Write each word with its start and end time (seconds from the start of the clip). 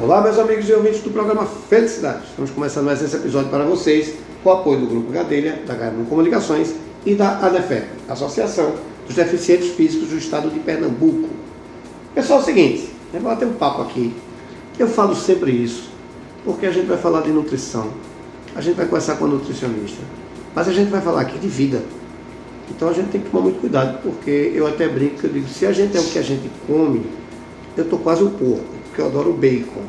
Olá, 0.00 0.22
meus 0.22 0.38
amigos 0.38 0.66
e 0.70 0.72
ouvintes 0.72 1.02
do 1.02 1.10
programa 1.10 1.44
Felicidade. 1.44 2.24
Estamos 2.30 2.50
começando 2.50 2.86
mais 2.86 3.02
esse 3.02 3.14
episódio 3.14 3.50
para 3.50 3.62
vocês 3.62 4.14
com 4.42 4.48
o 4.48 4.52
apoio 4.52 4.80
do 4.80 4.86
Grupo 4.86 5.12
Gadelha, 5.12 5.62
da 5.66 5.74
Garmin 5.74 6.06
Comunicações 6.06 6.74
e 7.04 7.14
da 7.14 7.38
ADEFEP, 7.40 7.88
Associação 8.08 8.72
dos 9.06 9.14
Deficientes 9.14 9.68
Físicos 9.72 10.08
do 10.08 10.16
Estado 10.16 10.48
de 10.48 10.58
Pernambuco. 10.60 11.28
Pessoal, 12.14 12.38
é 12.38 12.42
o 12.42 12.44
seguinte, 12.44 12.88
eu 13.12 13.20
vou 13.20 13.30
bater 13.30 13.46
um 13.46 13.52
papo 13.52 13.82
aqui. 13.82 14.14
Eu 14.78 14.88
falo 14.88 15.14
sempre 15.14 15.52
isso, 15.52 15.90
porque 16.42 16.64
a 16.64 16.72
gente 16.72 16.86
vai 16.86 16.96
falar 16.96 17.20
de 17.20 17.30
nutrição, 17.30 17.90
a 18.56 18.62
gente 18.62 18.76
vai 18.76 18.86
conversar 18.86 19.16
com 19.16 19.26
a 19.26 19.28
nutricionista, 19.28 20.02
mas 20.54 20.68
a 20.68 20.72
gente 20.72 20.90
vai 20.90 21.02
falar 21.02 21.20
aqui 21.20 21.38
de 21.38 21.48
vida. 21.48 21.82
Então 22.70 22.88
a 22.88 22.94
gente 22.94 23.10
tem 23.10 23.20
que 23.20 23.28
tomar 23.28 23.42
muito 23.42 23.60
cuidado, 23.60 23.98
porque 24.02 24.52
eu 24.54 24.66
até 24.66 24.88
brinco, 24.88 25.18
eu 25.22 25.30
digo, 25.30 25.48
se 25.48 25.66
a 25.66 25.72
gente 25.72 25.94
é 25.94 26.00
o 26.00 26.04
que 26.04 26.18
a 26.18 26.22
gente 26.22 26.50
come, 26.66 27.04
eu 27.76 27.84
tô 27.84 27.98
quase 27.98 28.24
um 28.24 28.30
porco 28.30 28.71
porque 28.92 29.00
eu 29.00 29.06
adoro 29.06 29.32
bacon. 29.32 29.82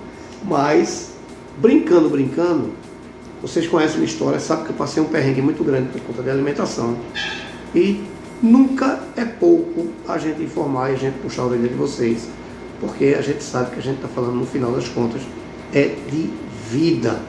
Mas, 0.45 1.11
brincando, 1.57 2.09
brincando, 2.09 2.71
vocês 3.41 3.67
conhecem 3.67 3.97
minha 3.97 4.09
história, 4.09 4.39
sabem 4.39 4.65
que 4.65 4.71
eu 4.71 4.75
passei 4.77 5.03
um 5.03 5.07
perrengue 5.07 5.41
muito 5.41 5.61
grande 5.63 5.89
por 5.89 6.01
conta 6.01 6.23
de 6.23 6.29
alimentação. 6.29 6.97
E 7.75 8.01
nunca 8.41 9.01
é 9.17 9.25
pouco 9.25 9.89
a 10.07 10.17
gente 10.17 10.41
informar 10.41 10.91
e 10.91 10.93
a 10.93 10.97
gente 10.97 11.19
puxar 11.19 11.43
a 11.43 11.47
orelha 11.47 11.67
de 11.67 11.75
vocês, 11.75 12.29
porque 12.79 13.15
a 13.17 13.21
gente 13.21 13.43
sabe 13.43 13.71
que 13.71 13.79
a 13.79 13.83
gente 13.83 13.97
está 13.97 14.07
falando, 14.07 14.35
no 14.35 14.45
final 14.45 14.71
das 14.71 14.87
contas, 14.87 15.21
é 15.73 15.93
de 16.09 16.29
vida. 16.69 17.19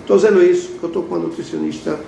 Estou 0.00 0.16
dizendo 0.16 0.42
isso 0.42 0.70
porque 0.70 0.86
eu 0.86 0.88
estou 0.88 1.02
com 1.02 1.14
uma 1.14 1.26
nutricionista 1.26 2.00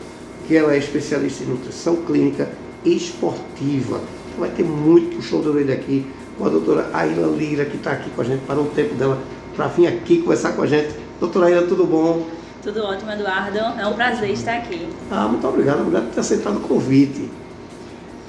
que 0.49 0.57
ela 0.57 0.75
é 0.75 0.79
especialista 0.79 1.45
em 1.45 1.49
nutrição 1.49 1.97
clínica 1.97 2.49
esportiva. 2.85 4.01
Vai 4.39 4.49
ter 4.49 4.65
muito 4.65 5.21
show 5.21 5.43
de 5.43 5.49
orelha 5.49 5.75
aqui 5.75 6.07
com 6.41 6.47
a 6.47 6.49
doutora 6.49 6.89
Aila 6.95 7.27
Lira, 7.37 7.67
que 7.67 7.77
está 7.77 7.93
aqui 7.93 8.09
com 8.11 8.23
a 8.23 8.25
gente, 8.25 8.41
para 8.47 8.59
o 8.59 8.65
tempo 8.69 8.95
dela, 8.95 9.19
para 9.55 9.67
vir 9.69 9.87
aqui 9.87 10.23
conversar 10.23 10.53
com 10.53 10.63
a 10.63 10.67
gente. 10.67 10.95
Doutora 11.21 11.47
Aila, 11.47 11.67
tudo 11.67 11.85
bom? 11.85 12.27
Tudo 12.63 12.83
ótimo, 12.83 13.13
Eduardo. 13.13 13.59
É 13.59 13.87
um 13.87 13.93
prazer 13.93 14.31
estar 14.31 14.57
aqui. 14.57 14.89
Ah, 15.11 15.29
muito 15.29 15.47
obrigado, 15.47 15.81
obrigado 15.81 16.07
por 16.07 16.15
ter 16.15 16.21
aceitado 16.21 16.57
o 16.57 16.61
convite. 16.61 17.31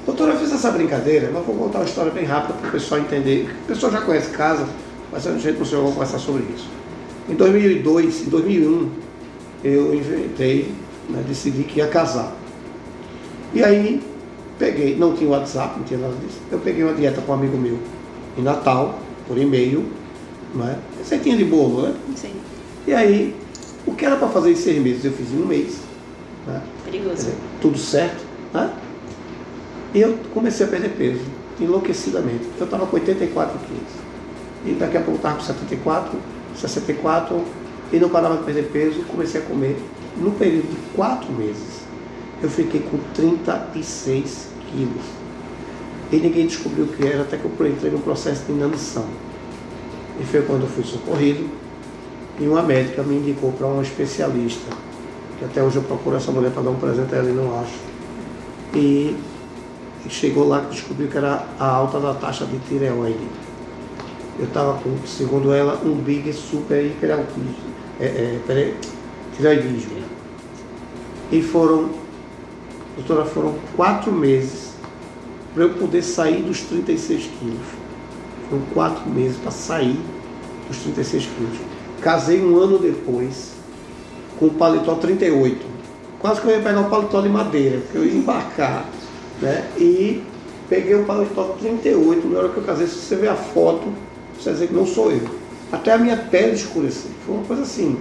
Doutora, 0.05 0.33
eu 0.33 0.39
fiz 0.39 0.52
essa 0.52 0.71
brincadeira, 0.71 1.31
mas 1.33 1.45
vou 1.45 1.55
contar 1.55 1.80
uma 1.80 1.86
história 1.86 2.11
bem 2.11 2.25
rápida 2.25 2.53
para 2.53 2.67
o 2.67 2.71
pessoal 2.71 2.99
entender. 2.99 3.49
O 3.63 3.67
pessoal 3.67 3.91
já 3.94 4.02
conhece 4.02 4.31
casa, 4.31 4.67
mas 5.09 5.25
a 5.25 5.31
gente 5.31 5.58
não 5.58 5.66
sei, 5.66 5.80
vou 5.80 5.93
conversar 5.93 6.19
sobre 6.19 6.43
isso. 6.53 6.67
Em 7.30 7.36
2002, 7.36 8.27
em 8.27 8.30
2001, 8.30 8.89
eu 9.64 9.95
inventei, 9.95 10.73
né, 11.09 11.23
decidi 11.25 11.64
que 11.64 11.80
ia 11.80 11.88
casar. 11.88 12.33
E 13.53 13.64
aí, 13.64 14.02
peguei, 14.59 14.97
não 14.97 15.14
tinha 15.14 15.30
WhatsApp, 15.30 15.77
não 15.77 15.86
tinha 15.86 15.99
nada 15.99 16.16
disso, 16.16 16.39
eu 16.52 16.59
peguei 16.59 16.83
uma 16.83 16.93
dieta 16.93 17.21
com 17.21 17.31
um 17.31 17.36
amigo 17.36 17.58
meu 17.58 17.77
em 18.37 18.41
Natal, 18.41 18.99
por 19.27 19.37
e-mail, 19.37 19.85
não 20.53 20.67
é? 20.67 20.77
Receitinha 20.97 21.37
de 21.37 21.45
bolo, 21.45 21.83
né? 21.83 21.95
Sim. 22.15 22.33
E 22.87 22.93
aí, 22.93 23.35
o 23.85 23.93
que 23.93 24.05
era 24.05 24.15
para 24.15 24.27
fazer 24.27 24.51
em 24.51 24.55
seis 24.55 24.81
meses, 24.81 25.05
eu 25.05 25.11
fiz 25.11 25.31
em 25.31 25.41
um 25.41 25.45
mês. 25.45 25.77
Né? 26.47 26.61
Perigoso. 26.85 27.31
Tudo 27.61 27.77
certo, 27.77 28.23
né? 28.53 28.71
E 29.93 30.02
eu 30.02 30.17
comecei 30.33 30.65
a 30.65 30.69
perder 30.69 30.89
peso, 30.89 31.21
enlouquecidamente. 31.59 32.47
Eu 32.57 32.65
estava 32.65 32.85
com 32.85 32.95
84 32.95 33.59
quilos. 33.59 33.91
E 34.65 34.71
daqui 34.73 34.97
a 34.97 35.02
pouco 35.02 35.17
estava 35.17 35.35
com 35.35 35.43
74, 35.43 36.17
64, 36.55 37.43
e 37.91 37.99
não 37.99 38.09
parava 38.09 38.37
de 38.37 38.43
perder 38.43 38.69
peso, 38.71 39.03
comecei 39.03 39.41
a 39.41 39.43
comer. 39.43 39.77
No 40.17 40.31
período 40.31 40.69
de 40.69 40.95
quatro 40.95 41.31
meses, 41.33 41.81
eu 42.41 42.49
fiquei 42.49 42.81
com 42.81 42.97
36 43.13 44.47
quilos. 44.71 45.20
E 46.12 46.17
ninguém 46.17 46.45
descobriu 46.45 46.86
o 46.86 46.88
que 46.90 47.08
era 47.08 47.22
até 47.22 47.38
que 47.38 47.45
eu 47.45 47.67
entrei 47.67 47.90
no 47.90 48.00
processo 48.00 48.44
de 48.45 48.52
inanição. 48.52 49.06
E 50.20 50.26
foi 50.26 50.42
quando 50.42 50.64
eu 50.64 50.67
fui 50.67 50.84
socorrido 50.84 51.50
e 52.40 52.48
uma 52.48 52.62
médica 52.62 53.02
me 53.02 53.16
indicou 53.16 53.52
para 53.54 53.67
um 53.67 53.81
especialista, 53.81 54.76
que 55.39 55.45
até 55.45 55.64
hoje 55.64 55.78
eu 55.78 55.84
procuro 55.84 56.17
essa 56.17 56.32
mulher 56.32 56.52
para 56.52 56.64
dar 56.64 56.72
um 56.72 56.76
presente 56.76 57.14
a 57.16 57.20
ela 57.20 57.30
e 57.30 57.34
não 57.34 57.59
acho. 57.59 57.80
E, 58.73 59.16
e 60.05 60.10
chegou 60.10 60.48
lá 60.48 60.61
que 60.61 60.76
descobriu 60.76 61.08
que 61.08 61.17
era 61.17 61.45
a 61.58 61.66
alta 61.66 62.00
da 62.00 62.14
taxa 62.14 62.45
de 62.45 62.60
tireoide. 62.67 63.27
Eu 64.38 64.45
estava 64.45 64.73
com, 64.80 64.98
segundo 65.05 65.54
ela, 65.54 65.80
um 65.86 65.95
big 65.95 66.33
super 66.33 66.83
hiperaltismo, 66.86 67.55
é, 68.00 68.05
é, 68.05 68.73
tireoidismo. 69.36 69.98
E 71.32 71.42
foram, 71.42 71.92
doutora, 72.98 73.23
foram 73.26 73.55
quatro 73.77 74.11
meses 74.11 74.70
para 75.54 75.64
eu 75.64 75.73
poder 75.73 76.02
sair 76.02 76.42
dos 76.44 76.62
36 76.62 77.30
quilos. 77.39 77.60
Foram 78.50 78.64
quatro 78.73 79.10
meses 79.10 79.38
para 79.38 79.52
sair 79.52 80.00
dos 80.67 80.78
36 80.78 81.26
quilos. 81.26 81.58
Casei 82.02 82.42
um 82.44 82.58
ano 82.58 82.80
depois 82.80 83.52
com 84.39 84.48
o 84.48 84.52
paletó 84.52 84.95
38. 84.95 85.66
Quase 86.20 86.42
que 86.42 86.48
eu 86.48 86.52
ia 86.52 86.62
pegar 86.62 86.82
o 86.82 86.89
paletó 86.89 87.22
de 87.22 87.30
madeira, 87.30 87.80
porque 87.80 87.98
eu 87.98 88.06
ia 88.06 88.14
embarcar. 88.14 88.86
Né? 89.42 89.67
E 89.78 90.23
peguei 90.70 90.95
o 90.95 91.04
paletó 91.04 91.56
38. 91.60 92.28
Na 92.28 92.39
hora 92.39 92.50
que 92.50 92.58
eu 92.58 92.64
casei, 92.64 92.88
se 92.88 92.95
você 92.95 93.16
ver 93.16 93.30
a 93.30 93.36
foto, 93.36 93.94
você 94.38 94.45
vai 94.45 94.54
dizer 94.54 94.68
que 94.68 94.73
não 94.73 94.86
sou 94.86 95.12
eu. 95.12 95.28
Até 95.72 95.94
a 95.94 95.98
minha 95.98 96.18
pele 96.18 96.54
escurecer. 96.54 97.12
Foi 97.26 97.36
uma 97.36 97.44
coisa 97.45 97.64
assim, 97.64 97.98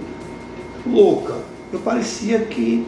louca. 0.85 1.35
Eu 1.71 1.79
parecia 1.79 2.39
que 2.39 2.85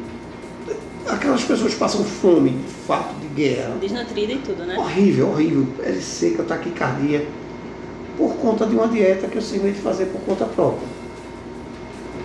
aquelas 1.07 1.43
pessoas 1.43 1.73
passam 1.73 2.03
fome, 2.03 2.51
de 2.51 2.73
fato, 2.85 3.13
guerra. 3.35 3.75
Desnutrida 3.79 4.33
e 4.33 4.37
tudo, 4.37 4.65
né? 4.65 4.77
Horrível, 4.77 5.29
horrível. 5.29 5.67
Pele 5.77 6.01
seca, 6.01 6.43
taquicardia. 6.43 7.27
Por 8.17 8.35
conta 8.35 8.65
de 8.65 8.75
uma 8.75 8.87
dieta 8.87 9.27
que 9.27 9.37
eu 9.37 9.41
simplesmente 9.41 9.81
fazer 9.81 10.05
por 10.05 10.21
conta 10.21 10.45
própria. 10.45 10.87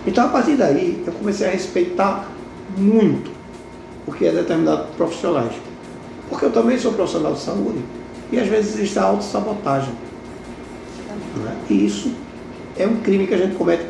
Então, 0.05 0.25
a 0.25 0.29
partir 0.29 0.55
daí, 0.55 1.03
eu 1.05 1.13
comecei 1.13 1.47
a 1.47 1.51
respeitar 1.51 2.29
muito 2.77 3.31
o 4.07 4.11
que 4.11 4.25
é 4.25 4.31
determinado 4.31 4.87
por 4.87 4.95
profissionais. 4.95 5.53
Porque 6.29 6.45
eu 6.45 6.51
também 6.51 6.77
sou 6.77 6.93
profissional 6.93 7.33
de 7.33 7.39
saúde. 7.39 7.79
E 8.31 8.39
às 8.39 8.47
vezes 8.47 8.75
existe 8.75 8.99
a 8.99 9.03
autossabotagem. 9.03 9.93
Né? 11.35 11.57
E 11.69 11.85
isso 11.85 12.13
é 12.77 12.85
um 12.85 12.97
crime 12.97 13.25
que 13.25 13.33
a 13.33 13.37
gente 13.37 13.55
comete 13.55 13.83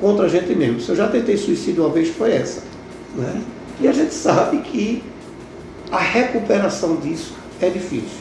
contra 0.00 0.26
a 0.26 0.28
gente 0.28 0.54
mesmo. 0.54 0.80
Se 0.80 0.88
eu 0.88 0.96
já 0.96 1.08
tentei 1.08 1.36
suicídio 1.36 1.84
uma 1.84 1.92
vez, 1.92 2.08
foi 2.08 2.32
essa. 2.32 2.62
Né? 3.14 3.42
E 3.80 3.88
a 3.88 3.92
gente 3.92 4.14
sabe 4.14 4.58
que 4.58 5.02
a 5.94 5.98
recuperação 5.98 6.96
disso 6.96 7.34
é 7.62 7.68
difícil. 7.68 8.18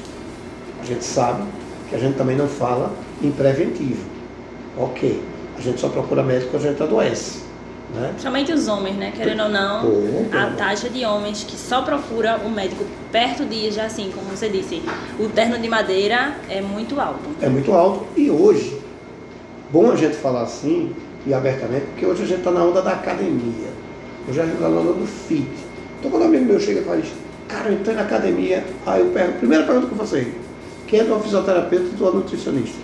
A 0.79 0.85
gente 0.85 1.03
sabe 1.03 1.43
que 1.89 1.95
a 1.95 1.97
gente 1.97 2.15
também 2.15 2.37
não 2.37 2.47
fala 2.47 2.93
em 3.21 3.31
preventivo. 3.31 4.05
Ok, 4.77 5.23
a 5.57 5.61
gente 5.61 5.79
só 5.79 5.89
procura 5.89 6.21
médico 6.21 6.51
quando 6.51 6.65
a 6.65 6.69
gente 6.69 6.83
adoece. 6.83 7.41
Né? 7.95 8.09
Principalmente 8.09 8.51
os 8.53 8.67
homens, 8.67 8.95
né? 8.95 9.11
Querendo 9.15 9.43
ou 9.43 9.49
não, 9.49 9.81
Pô, 9.81 10.37
a 10.37 10.51
taxa 10.51 10.87
de 10.87 11.03
homens 11.03 11.43
que 11.43 11.55
só 11.57 11.81
procura 11.81 12.37
o 12.45 12.49
médico 12.49 12.85
perto 13.11 13.43
de, 13.43 13.71
já 13.71 13.85
assim, 13.85 14.11
como 14.13 14.27
você 14.27 14.49
disse, 14.49 14.83
o 15.19 15.27
terno 15.29 15.57
de 15.57 15.67
madeira 15.67 16.35
é 16.49 16.61
muito 16.61 16.99
alto. 16.99 17.29
É 17.41 17.49
muito 17.49 17.71
alto. 17.71 18.05
E 18.15 18.29
hoje, 18.29 18.79
bom 19.71 19.91
a 19.91 19.95
gente 19.95 20.15
falar 20.15 20.43
assim 20.43 20.95
e 21.25 21.33
abertamente, 21.33 21.85
porque 21.87 22.05
hoje 22.05 22.23
a 22.23 22.25
gente 22.27 22.39
está 22.39 22.51
na 22.51 22.63
onda 22.63 22.83
da 22.83 22.91
academia. 22.91 23.69
Hoje 24.29 24.39
a 24.39 24.45
gente 24.45 24.55
está 24.55 24.69
na 24.69 24.79
onda 24.79 24.93
do 24.93 25.07
fit. 25.07 25.47
Então 25.99 26.11
quando 26.11 26.23
um 26.23 26.27
amigo 26.27 26.45
meu 26.45 26.59
chega 26.59 26.81
e 26.81 26.83
fala 26.83 26.99
isso, 26.99 27.22
cara, 27.47 27.69
eu 27.69 27.73
entrei 27.73 27.95
na 27.95 28.01
academia, 28.01 28.63
aí 28.85 29.01
eu 29.01 29.07
pergunto, 29.07 29.37
primeira 29.39 29.63
pergunta 29.65 29.87
que 29.87 29.93
eu 29.93 29.97
faço 29.97 30.15
aí, 30.15 30.33
quem 30.87 30.99
é 30.99 31.03
tua 31.03 31.19
fisioterapeuta 31.19 31.85
e 31.85 31.97
tua 31.97 32.11
nutricionista? 32.11 32.77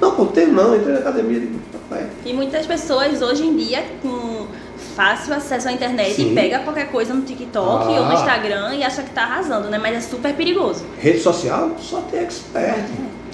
Não, 0.00 0.26
tenho 0.26 0.52
não, 0.52 0.74
entrei 0.76 0.94
na 0.94 0.98
academia. 1.00 1.38
Digo, 1.40 1.60
"Papai, 1.72 2.06
E 2.26 2.32
muitas 2.32 2.66
pessoas 2.66 3.22
hoje 3.22 3.46
em 3.46 3.56
dia, 3.56 3.84
com 4.02 4.46
fácil 4.96 5.32
acesso 5.32 5.68
à 5.68 5.72
internet, 5.72 6.14
Sim. 6.16 6.34
pega 6.34 6.58
qualquer 6.60 6.90
coisa 6.90 7.14
no 7.14 7.22
TikTok 7.22 7.84
Ah. 7.94 8.00
ou 8.00 8.06
no 8.06 8.12
Instagram 8.14 8.74
e 8.74 8.82
acha 8.82 9.02
que 9.02 9.10
tá 9.10 9.22
arrasando, 9.22 9.68
né? 9.68 9.78
Mas 9.78 9.96
é 9.96 10.00
super 10.00 10.34
perigoso. 10.34 10.84
Rede 10.98 11.20
social 11.20 11.76
só 11.78 12.00
tem 12.10 12.20
expert, 12.20 12.84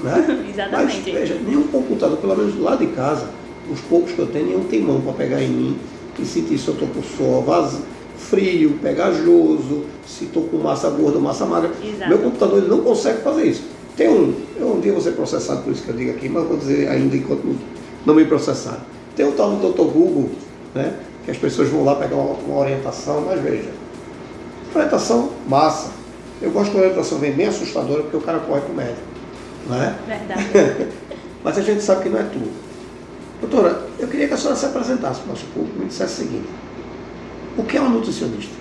né? 0.02 0.44
Exatamente. 0.52 0.96
Mas 1.10 1.14
veja, 1.14 1.34
nenhum 1.42 1.66
computador, 1.68 2.18
pelo 2.18 2.36
menos 2.36 2.58
lá 2.60 2.76
de 2.76 2.86
casa, 2.88 3.28
os 3.70 3.80
poucos 3.80 4.12
que 4.12 4.18
eu 4.18 4.26
tenho, 4.26 4.46
nenhum 4.48 4.64
tem 4.64 4.82
mão 4.82 5.00
para 5.00 5.12
pegar 5.14 5.42
em 5.42 5.48
mim 5.48 5.78
e 6.18 6.24
sentir 6.26 6.58
se 6.58 6.68
eu 6.68 6.74
estou 6.74 6.88
com 6.88 7.02
suor 7.02 7.42
vazio, 7.44 7.80
frio, 8.18 8.78
pegajoso, 8.82 9.84
se 10.06 10.24
estou 10.24 10.44
com 10.44 10.58
massa 10.58 10.90
gorda 10.90 11.16
ou 11.16 11.22
massa 11.22 11.46
magra. 11.46 11.70
Exato. 11.82 12.08
Meu 12.08 12.18
computador 12.18 12.58
ele 12.58 12.68
não 12.68 12.82
consegue 12.82 13.22
fazer 13.22 13.46
isso. 13.46 13.62
Tem 13.96 14.08
um, 14.08 14.34
eu 14.58 14.74
um 14.74 14.80
dia 14.80 14.92
vou 14.92 15.00
ser 15.00 15.12
processado 15.12 15.62
por 15.62 15.72
isso 15.72 15.82
que 15.82 15.88
eu 15.88 15.96
digo 15.96 16.10
aqui, 16.10 16.28
mas 16.28 16.46
vou 16.46 16.56
dizer 16.56 16.88
ainda 16.88 17.16
enquanto 17.16 17.56
não, 18.04 18.14
me 18.14 18.24
processar. 18.24 18.78
Tem 19.16 19.26
o 19.26 19.32
tal 19.32 19.50
do 19.50 19.72
Dr. 19.72 19.82
Google, 19.82 20.30
né? 20.74 20.94
Que 21.24 21.30
as 21.30 21.36
pessoas 21.36 21.68
vão 21.68 21.84
lá 21.84 21.96
pegar 21.96 22.16
uma, 22.16 22.34
uma 22.34 22.58
orientação, 22.60 23.22
mas 23.22 23.40
veja, 23.40 23.70
orientação 24.74 25.30
massa. 25.48 25.90
Eu 26.40 26.50
gosto 26.52 26.76
a 26.76 26.80
orientação 26.80 27.18
vem 27.18 27.32
bem 27.32 27.46
assustadora 27.46 28.02
porque 28.02 28.16
o 28.16 28.20
cara 28.20 28.38
corre 28.38 28.62
o 28.70 28.74
médico. 28.74 29.00
Né? 29.68 29.98
Verdade. 30.06 30.88
Mas 31.44 31.58
a 31.58 31.62
gente 31.62 31.82
sabe 31.82 32.04
que 32.04 32.08
não 32.08 32.18
é 32.18 32.22
tudo. 32.22 32.50
Doutora, 33.40 33.82
eu 33.98 34.08
queria 34.08 34.28
que 34.28 34.34
a 34.34 34.36
senhora 34.36 34.56
se 34.56 34.66
apresentasse 34.66 35.20
para 35.20 35.26
o 35.26 35.32
nosso 35.32 35.46
público 35.46 35.76
e 35.76 35.80
me 35.80 35.86
dissesse 35.86 36.22
o 36.22 36.26
seguinte. 36.26 36.48
O 37.58 37.64
que 37.64 37.76
é 37.76 37.82
um 37.82 37.90
nutricionista? 37.90 38.54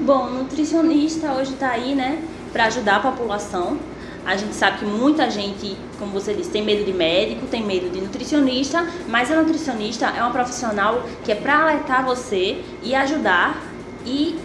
Bom, 0.00 0.28
nutricionista 0.30 1.32
hoje 1.34 1.52
está 1.52 1.70
aí, 1.70 1.94
né, 1.94 2.20
para 2.52 2.64
ajudar 2.64 2.96
a 2.96 3.00
população 3.00 3.78
A 4.26 4.36
gente 4.36 4.54
sabe 4.54 4.78
que 4.78 4.84
muita 4.84 5.30
gente, 5.30 5.76
como 5.98 6.12
você 6.12 6.32
disse, 6.34 6.50
tem 6.50 6.64
medo 6.64 6.84
de 6.84 6.92
médico, 6.92 7.46
tem 7.46 7.64
medo 7.64 7.90
de 7.90 8.00
nutricionista, 8.00 8.86
mas 9.08 9.30
a 9.30 9.36
nutricionista 9.36 10.06
é 10.06 10.22
uma 10.22 10.30
profissional 10.30 11.02
que 11.24 11.32
é 11.32 11.34
para 11.34 11.62
alertar 11.62 12.04
você 12.04 12.62
e 12.82 12.94
ajudar 12.94 13.60
e 14.06 14.36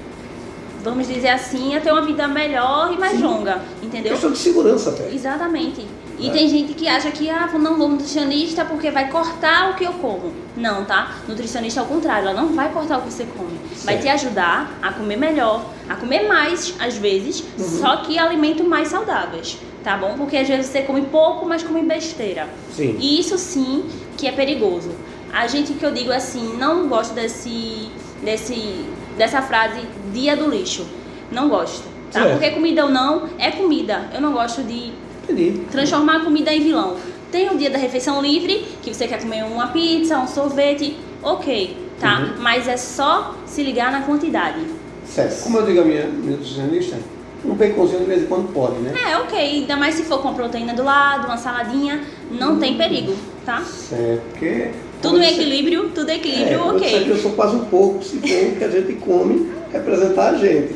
vamos 0.84 1.08
dizer 1.08 1.30
assim, 1.30 1.76
a 1.76 1.82
ter 1.82 1.92
uma 1.92 2.02
vida 2.02 2.28
melhor 2.28 2.92
e 2.94 2.98
mais 2.98 3.18
Sim. 3.18 3.24
longa, 3.24 3.62
entendeu? 3.84 4.14
Questão 4.14 4.32
de 4.32 4.38
segurança 4.38 4.92
até. 4.92 5.14
Exatamente. 5.14 5.86
E 6.20 6.30
é. 6.30 6.32
tem 6.32 6.50
gente 6.50 6.74
que 6.74 6.88
acha 6.88 7.12
que, 7.12 7.30
ah, 7.30 7.48
não 7.60 7.78
vou 7.78 7.90
nutricionista 7.90 8.66
porque 8.66 8.90
vai 8.90 9.10
cortar 9.10 9.72
o 9.72 9.76
que 9.76 9.84
eu 9.84 9.94
como. 9.94 10.34
Não, 10.56 10.84
tá? 10.84 11.16
Nutricionista 11.28 11.82
ao 11.82 11.86
contrário, 11.86 12.30
ela 12.30 12.42
não 12.42 12.54
vai 12.54 12.72
cortar 12.72 12.98
o 12.98 13.02
que 13.04 13.14
você 13.14 13.26
come. 13.26 13.58
Certo. 13.70 13.86
Vai 13.86 14.00
te 14.00 14.08
ajudar 14.08 14.80
a 14.82 14.92
comer 14.92 15.18
melhor, 15.18 15.64
a 15.88 15.96
comer 15.96 16.28
mais, 16.28 16.74
às 16.80 16.98
vezes, 16.98 17.44
uhum. 17.58 17.80
só 17.80 17.98
que 17.98 18.18
alimentos 18.18 18.66
mais 18.66 18.88
saudáveis, 18.88 19.60
tá 19.84 19.96
bom? 19.96 20.16
Porque 20.18 20.38
às 20.38 20.48
vezes 20.48 20.68
você 20.68 20.82
come 20.82 21.04
pouco, 21.04 21.46
mas 21.46 21.62
come 21.62 21.84
besteira. 21.84 22.48
Sim. 22.72 22.98
E 23.00 23.20
isso 23.20 23.38
sim 23.38 23.86
que 24.18 24.28
é 24.28 24.32
perigoso. 24.32 24.92
A 25.32 25.46
gente 25.46 25.74
que 25.74 25.86
eu 25.86 25.92
digo 25.92 26.12
assim, 26.12 26.58
não 26.58 26.88
gosto 26.88 27.14
desse, 27.14 27.90
desse, 28.24 28.86
dessa 29.18 29.42
frase 29.42 29.82
dia 30.12 30.36
do 30.36 30.50
lixo. 30.50 30.88
Não 31.32 31.48
gosto. 31.48 31.84
Tá? 32.12 32.26
Porque 32.30 32.52
comida 32.52 32.86
ou 32.86 32.92
não 32.92 33.30
é 33.38 33.52
comida. 33.52 34.10
Eu 34.14 34.22
não 34.22 34.32
gosto 34.32 34.64
de 34.64 34.94
Entendi. 35.30 35.62
Transformar 35.70 36.18
a 36.18 36.20
comida 36.22 36.54
em 36.54 36.62
vilão. 36.62 36.96
Tem 37.32 37.50
o 37.50 37.58
dia 37.58 37.70
da 37.70 37.78
refeição 37.78 38.22
livre, 38.22 38.66
que 38.82 38.94
você 38.94 39.06
quer 39.08 39.22
comer 39.22 39.44
uma 39.44 39.68
pizza, 39.68 40.18
um 40.18 40.28
sorvete, 40.28 40.96
ok, 41.22 41.76
tá? 42.00 42.20
Uhum. 42.20 42.42
Mas 42.42 42.68
é 42.68 42.78
só 42.78 43.36
se 43.46 43.62
ligar 43.62 43.92
na 43.92 44.04
quantidade. 44.04 44.62
Certo. 45.06 45.44
Como 45.44 45.58
eu 45.58 45.66
digo 45.66 45.82
a 45.82 45.84
minha, 45.84 46.06
minha 46.08 46.38
nutricionista, 46.38 46.98
um 47.44 47.54
baconzinho 47.54 48.00
de 48.00 48.06
vez 48.06 48.24
em 48.24 48.26
quando 48.28 48.54
pode, 48.54 48.78
né? 48.80 48.94
É, 49.10 49.18
ok. 49.18 49.38
Ainda 49.38 49.76
mais 49.76 49.96
se 49.96 50.04
for 50.04 50.22
com 50.22 50.30
a 50.30 50.34
proteína 50.34 50.74
do 50.74 50.84
lado, 50.84 51.28
uma 51.28 51.38
saladinha, 51.38 52.02
não 52.32 52.54
uhum. 52.54 52.60
tem 52.60 52.78
perigo, 52.78 53.14
tá? 53.46 53.62
Certo, 53.62 54.22
porque... 54.32 54.72
Tudo 55.02 55.22
em 55.22 55.28
equilíbrio, 55.28 55.92
tudo 55.94 56.10
em 56.10 56.16
equilíbrio, 56.16 56.60
é, 56.60 56.62
ok. 56.62 57.12
Eu 57.12 57.18
sou 57.18 57.34
quase 57.34 57.56
um 57.56 57.66
pouco, 57.66 58.04
se 58.04 58.18
for 58.18 58.54
o 58.54 58.56
que 58.56 58.64
a 58.64 58.70
gente 58.70 58.94
come, 58.94 59.52
representar 59.72 60.30
a 60.30 60.38
gente. 60.38 60.76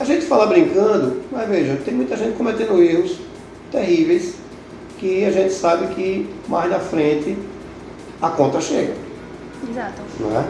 A 0.00 0.04
gente 0.04 0.24
fala 0.24 0.46
brincando, 0.46 1.22
mas 1.30 1.48
veja, 1.48 1.78
tem 1.84 1.94
muita 1.94 2.16
gente 2.16 2.36
cometendo 2.36 2.82
erros 2.82 3.16
terríveis 3.74 4.34
que 4.98 5.24
a 5.24 5.30
gente 5.30 5.52
sabe 5.52 5.94
que 5.94 6.30
mais 6.48 6.70
na 6.70 6.78
frente 6.78 7.36
a 8.22 8.30
conta 8.30 8.60
chega. 8.60 8.94
Exato. 9.68 10.02
Não 10.20 10.38
é? 10.38 10.44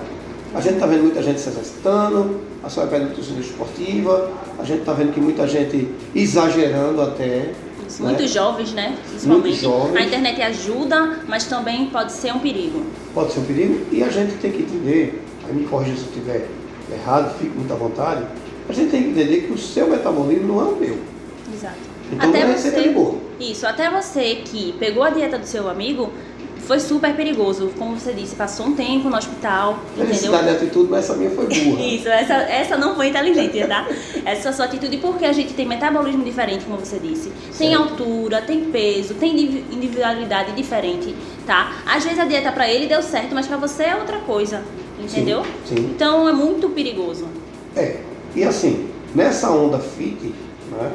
A 0.55 0.61
gente 0.61 0.75
está 0.75 0.87
vendo 0.87 1.03
muita 1.03 1.23
gente 1.23 1.41
se 1.41 1.49
exercitando, 1.49 2.41
a 2.63 2.69
sua 2.69 2.87
pele 2.87 3.07
nutrição 3.07 3.39
esportiva, 3.41 4.31
a 4.59 4.65
gente 4.65 4.81
está 4.81 4.93
vendo 4.93 5.13
que 5.13 5.21
muita 5.21 5.49
gente 5.49 5.89
exagerando 6.15 7.01
até. 7.03 7.53
Isso, 7.87 8.03
né? 8.03 8.11
Muitos 8.11 8.31
jovens, 8.31 8.73
né? 8.73 8.97
Principalmente. 9.09 9.57
Jovens. 9.57 9.97
A 9.97 10.03
internet 10.03 10.43
ajuda, 10.43 11.19
mas 11.27 11.47
também 11.47 11.87
pode 11.87 12.13
ser 12.13 12.33
um 12.33 12.39
perigo. 12.39 12.85
Pode 13.13 13.33
ser 13.33 13.41
um 13.41 13.45
perigo 13.45 13.81
e 13.91 14.03
a 14.05 14.09
gente 14.09 14.35
tem 14.35 14.53
que 14.53 14.63
entender, 14.63 15.25
aí 15.47 15.55
me 15.55 15.65
corrija 15.67 15.97
se 15.97 16.03
eu 16.03 16.09
estiver 16.09 16.49
errado, 16.93 17.37
fique 17.39 17.57
muito 17.57 17.73
à 17.73 17.77
vontade, 17.77 18.25
a 18.69 18.73
gente 18.73 18.91
tem 18.91 19.03
que 19.03 19.09
entender 19.09 19.47
que 19.47 19.53
o 19.53 19.59
seu 19.59 19.89
metabolismo 19.89 20.47
não 20.47 20.61
é 20.61 20.65
o 20.65 20.77
meu. 20.77 20.99
Exato. 21.53 21.94
Então 22.15 22.31
até 22.31 22.47
você, 22.47 22.95
Isso, 23.41 23.67
até 23.67 23.91
você 23.91 24.37
que 24.45 24.73
pegou 24.79 25.03
a 25.03 25.11
dieta 25.11 25.39
do 25.39 25.47
seu 25.47 25.69
amigo, 25.69 26.13
foi 26.65 26.81
super 26.81 27.15
perigoso. 27.15 27.71
Como 27.79 27.99
você 27.99 28.13
disse, 28.13 28.35
passou 28.35 28.67
um 28.67 28.75
tempo 28.75 29.09
no 29.09 29.17
hospital. 29.17 29.79
Felicidade 29.97 30.45
entendeu? 30.45 30.63
atitude, 30.63 30.91
mas 30.91 31.05
essa 31.05 31.15
minha 31.15 31.31
foi 31.31 31.47
burra. 31.47 31.83
Isso, 31.85 32.09
essa, 32.09 32.35
essa 32.35 32.77
não 32.77 32.95
foi 32.95 33.09
inteligente, 33.09 33.67
tá? 33.67 33.87
essa 34.25 34.53
sua 34.53 34.65
atitude, 34.65 34.97
porque 34.99 35.25
a 35.25 35.33
gente 35.33 35.53
tem 35.55 35.67
metabolismo 35.67 36.25
diferente, 36.25 36.65
como 36.65 36.79
você 36.79 36.99
disse. 36.99 37.31
Tem 37.57 37.71
certo. 37.71 37.83
altura, 37.83 38.43
tem 38.43 38.65
peso, 38.65 39.15
tem 39.15 39.39
individualidade 39.71 40.53
diferente, 40.53 41.15
tá? 41.47 41.77
Às 41.87 42.05
vezes 42.05 42.19
a 42.19 42.25
dieta 42.25 42.51
para 42.51 42.69
ele 42.69 42.87
deu 42.87 43.03
certo, 43.03 43.35
mas 43.35 43.47
para 43.47 43.57
você 43.57 43.85
é 43.85 43.97
outra 43.97 44.19
coisa, 44.19 44.63
entendeu? 44.99 45.45
Sim, 45.67 45.77
sim. 45.77 45.91
Então 45.95 46.29
é 46.29 46.33
muito 46.33 46.71
perigoso. 46.71 47.29
É, 47.77 47.99
e 48.35 48.43
assim, 48.43 48.89
nessa 49.15 49.51
onda 49.51 49.79
fit, 49.79 50.33
né? 50.71 50.93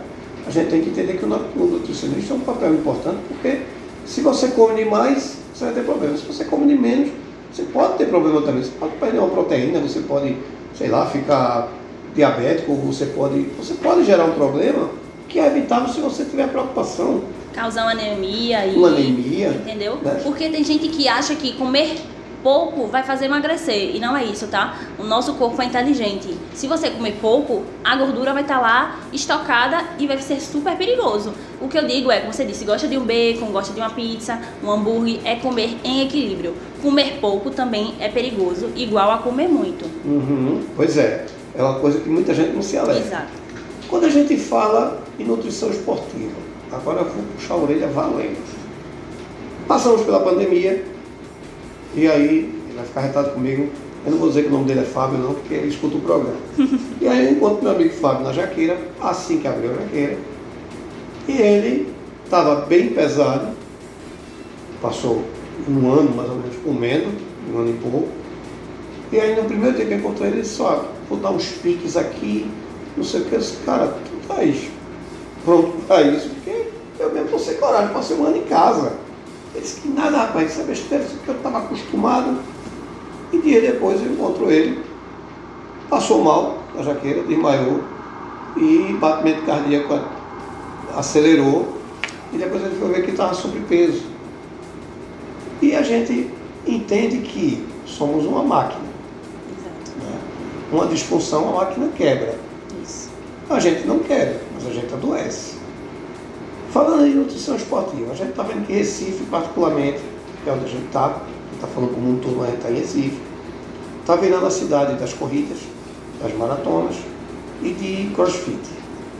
A 0.49 0.51
gente 0.51 0.69
tem 0.69 0.81
que 0.81 0.89
entender 0.89 1.17
que 1.17 1.25
o 1.25 1.27
nutricionista 1.65 2.33
é 2.33 2.37
um 2.37 2.41
papel 2.41 2.73
importante, 2.73 3.19
porque 3.27 3.61
se 4.05 4.21
você 4.21 4.49
come 4.49 4.75
demais, 4.75 5.37
você 5.53 5.65
vai 5.65 5.73
ter 5.73 5.83
problema. 5.83 6.17
Se 6.17 6.25
você 6.25 6.45
come 6.45 6.67
de 6.67 6.79
menos, 6.79 7.09
você 7.51 7.63
pode 7.63 7.97
ter 7.97 8.07
problema 8.07 8.41
também. 8.41 8.63
Você 8.63 8.71
pode 8.79 8.93
perder 8.95 9.19
uma 9.19 9.29
proteína, 9.29 9.79
você 9.79 9.99
pode, 10.01 10.35
sei 10.73 10.87
lá, 10.87 11.05
ficar 11.05 11.69
diabético, 12.15 12.73
você 12.75 13.05
pode, 13.07 13.41
você 13.57 13.75
pode 13.75 14.03
gerar 14.05 14.25
um 14.25 14.33
problema 14.33 14.89
que 15.27 15.39
é 15.39 15.45
evitável 15.45 15.87
se 15.93 16.01
você 16.01 16.25
tiver 16.25 16.47
preocupação. 16.47 17.21
Causar 17.53 17.83
uma 17.83 17.91
anemia 17.91 18.65
e. 18.65 18.75
Uma 18.75 18.87
anemia. 18.87 19.49
Entendeu? 19.49 19.97
Né? 19.97 20.19
Porque 20.23 20.49
tem 20.49 20.63
gente 20.63 20.87
que 20.87 21.07
acha 21.07 21.35
que 21.35 21.53
comer 21.53 21.97
pouco 22.43 22.87
vai 22.87 23.03
fazer 23.03 23.25
emagrecer. 23.25 23.95
E 23.95 23.99
não 23.99 24.15
é 24.15 24.23
isso, 24.23 24.47
tá? 24.47 24.77
O 24.97 25.03
nosso 25.03 25.33
corpo 25.35 25.61
é 25.61 25.65
inteligente. 25.65 26.35
Se 26.53 26.67
você 26.67 26.89
comer 26.89 27.17
pouco, 27.21 27.63
a 27.83 27.95
gordura 27.95 28.33
vai 28.33 28.43
estar 28.43 28.55
tá 28.55 28.61
lá 28.61 28.99
estocada 29.11 29.83
e 29.97 30.07
vai 30.07 30.17
ser 30.19 30.39
super 30.39 30.77
perigoso. 30.77 31.33
O 31.61 31.67
que 31.67 31.77
eu 31.77 31.85
digo 31.85 32.11
é, 32.11 32.19
como 32.19 32.33
você 32.33 32.45
disse, 32.45 32.65
gosta 32.65 32.87
de 32.87 32.97
um 32.97 33.05
bacon, 33.05 33.47
gosta 33.47 33.73
de 33.73 33.79
uma 33.79 33.89
pizza, 33.89 34.39
um 34.63 34.71
hambúrguer, 34.71 35.19
é 35.25 35.35
comer 35.35 35.77
em 35.83 36.03
equilíbrio. 36.05 36.53
Comer 36.81 37.19
pouco 37.19 37.49
também 37.49 37.95
é 37.99 38.07
perigoso, 38.07 38.69
igual 38.75 39.11
a 39.11 39.17
comer 39.17 39.47
muito. 39.47 39.85
Uhum, 40.05 40.63
pois 40.75 40.97
é. 40.97 41.25
É 41.55 41.63
uma 41.63 41.79
coisa 41.79 41.99
que 41.99 42.09
muita 42.09 42.33
gente 42.33 42.53
não 42.53 42.61
se 42.61 42.77
alerta. 42.77 43.01
Exato. 43.01 43.27
Quando 43.89 44.05
a 44.05 44.09
gente 44.09 44.37
fala 44.37 45.03
em 45.17 45.25
nutrição 45.25 45.69
esportiva, 45.69 46.37
agora 46.71 46.99
eu 46.99 47.05
vou 47.05 47.23
puxar 47.35 47.55
a 47.55 47.57
orelha 47.57 47.87
valendo. 47.87 48.37
Passamos 49.67 50.03
pela 50.03 50.19
pandemia, 50.21 50.85
e 51.99 52.07
aí, 52.07 52.27
ele 52.27 52.73
vai 52.75 52.85
ficar 52.85 53.01
retado 53.01 53.31
comigo. 53.31 53.67
Eu 54.05 54.11
não 54.11 54.19
vou 54.19 54.29
dizer 54.29 54.43
que 54.43 54.47
o 54.47 54.51
nome 54.51 54.65
dele 54.65 54.79
é 54.79 54.83
Fábio, 54.83 55.17
não, 55.17 55.33
porque 55.33 55.53
ele 55.53 55.67
escuta 55.67 55.97
o 55.97 56.01
programa. 56.01 56.37
e 57.01 57.07
aí 57.07 57.25
eu 57.25 57.31
encontro 57.33 57.63
meu 57.63 57.73
amigo 57.73 57.93
Fábio 57.95 58.23
na 58.23 58.31
jaqueira, 58.31 58.77
assim 59.01 59.39
que 59.39 59.47
abriu 59.47 59.71
a 59.71 59.73
jaqueira. 59.75 60.17
E 61.27 61.33
ele 61.33 61.93
estava 62.23 62.65
bem 62.65 62.89
pesado, 62.89 63.49
passou 64.81 65.23
um 65.67 65.91
ano 65.91 66.15
mais 66.15 66.29
ou 66.29 66.35
menos 66.37 66.55
comendo, 66.63 67.07
um 67.53 67.59
ano 67.59 67.69
e 67.71 67.73
pouco. 67.73 68.07
E 69.11 69.19
aí 69.19 69.35
no 69.35 69.43
primeiro 69.43 69.75
dia 69.75 69.85
que 69.85 69.93
eu 69.93 69.97
encontrei 69.97 70.27
ele, 70.27 70.37
ele 70.37 70.43
disse, 70.43 70.61
ó, 70.61 70.83
vou 71.09 71.19
dar 71.19 71.31
uns 71.31 71.47
piques 71.47 71.97
aqui, 71.97 72.49
não 72.95 73.03
sei 73.03 73.21
o 73.21 73.25
que, 73.25 73.33
eu 73.33 73.39
disse, 73.39 73.57
cara, 73.65 73.87
tu 73.87 74.27
faz 74.27 74.69
pronto 75.43 75.73
para 75.87 76.03
isso, 76.03 76.29
porque 76.29 76.67
eu 76.99 77.11
mesmo 77.11 77.29
vou 77.29 77.39
ser 77.39 77.55
coragem, 77.55 77.93
passei 77.93 78.15
um 78.15 78.25
ano 78.25 78.37
em 78.37 78.43
casa. 78.43 78.93
Ele 79.59 79.61
disse 79.61 79.81
que 79.81 79.89
nada, 79.89 80.17
rapaz, 80.17 80.51
isso 80.51 80.61
é 80.61 80.63
besteira, 80.63 81.03
isso 81.03 81.17
que 81.17 81.27
eu 81.27 81.35
estava 81.35 81.57
acostumado. 81.57 82.39
E 83.33 83.39
dia 83.39 83.59
depois 83.59 83.99
eu 84.01 84.13
encontro 84.13 84.49
ele, 84.49 84.81
passou 85.89 86.23
mal 86.23 86.63
na 86.73 86.81
jaqueira, 86.81 87.23
desmaiou, 87.23 87.83
e 88.55 88.95
batimento 88.99 89.41
cardíaco 89.41 89.99
acelerou, 90.95 91.77
e 92.31 92.37
depois 92.37 92.63
ele 92.63 92.75
foi 92.79 92.87
ver 92.87 93.03
que 93.03 93.11
estava 93.11 93.33
sobrepeso. 93.33 94.03
E 95.61 95.75
a 95.75 95.81
gente 95.81 96.31
entende 96.65 97.17
que 97.17 97.67
somos 97.85 98.25
uma 98.25 98.43
máquina. 98.43 98.81
Né? 98.81 100.19
Uma 100.71 100.85
disfunção, 100.85 101.49
a 101.49 101.65
máquina 101.65 101.89
quebra. 101.97 102.33
Isso. 102.81 103.09
A 103.49 103.59
gente 103.59 103.85
não 103.85 103.99
quebra, 103.99 104.39
mas 104.55 104.65
a 104.65 104.71
gente 104.71 104.93
adoece. 104.93 105.58
Falando 106.71 107.05
em 107.07 107.15
nutrição 107.15 107.55
esportiva, 107.55 108.11
a 108.11 108.15
gente 108.15 108.29
está 108.29 108.43
vendo 108.43 108.67
que 108.67 108.73
Recife, 108.73 109.23
particularmente, 109.25 109.99
que 110.43 110.49
é 110.49 110.53
onde 110.53 110.65
a 110.65 110.67
gente 110.67 110.85
está, 110.85 111.19
está 111.53 111.67
falando 111.67 111.95
com 111.95 111.99
o 111.99 112.03
mundo 112.03 112.21
todo, 112.21 112.43
a 112.43 112.45
gente 112.45 112.57
está 112.57 112.69
em 112.69 112.75
Recife, 112.75 113.17
está 114.01 114.15
virando 114.15 114.45
a 114.45 114.51
cidade 114.51 114.99
das 114.99 115.13
corridas, 115.13 115.57
das 116.21 116.31
maratonas 116.35 116.95
e 117.63 117.71
de 117.71 118.13
crossfit. 118.13 118.59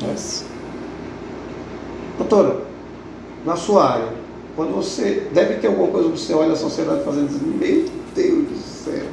Né? 0.02 0.16
Doutora, 2.20 2.62
na 3.44 3.56
sua 3.56 3.94
área, 3.94 4.10
quando 4.56 4.76
você 4.76 5.28
deve 5.34 5.56
ter 5.56 5.68
alguma 5.68 5.88
coisa 5.88 6.12
que 6.12 6.20
você 6.20 6.34
olha 6.34 6.54
a 6.54 6.56
sociedade 6.56 7.04
fazendo 7.04 7.32
e 7.32 7.58
meu 7.58 7.86
Deus 8.14 8.48
do 8.48 8.58
céu, 8.58 9.06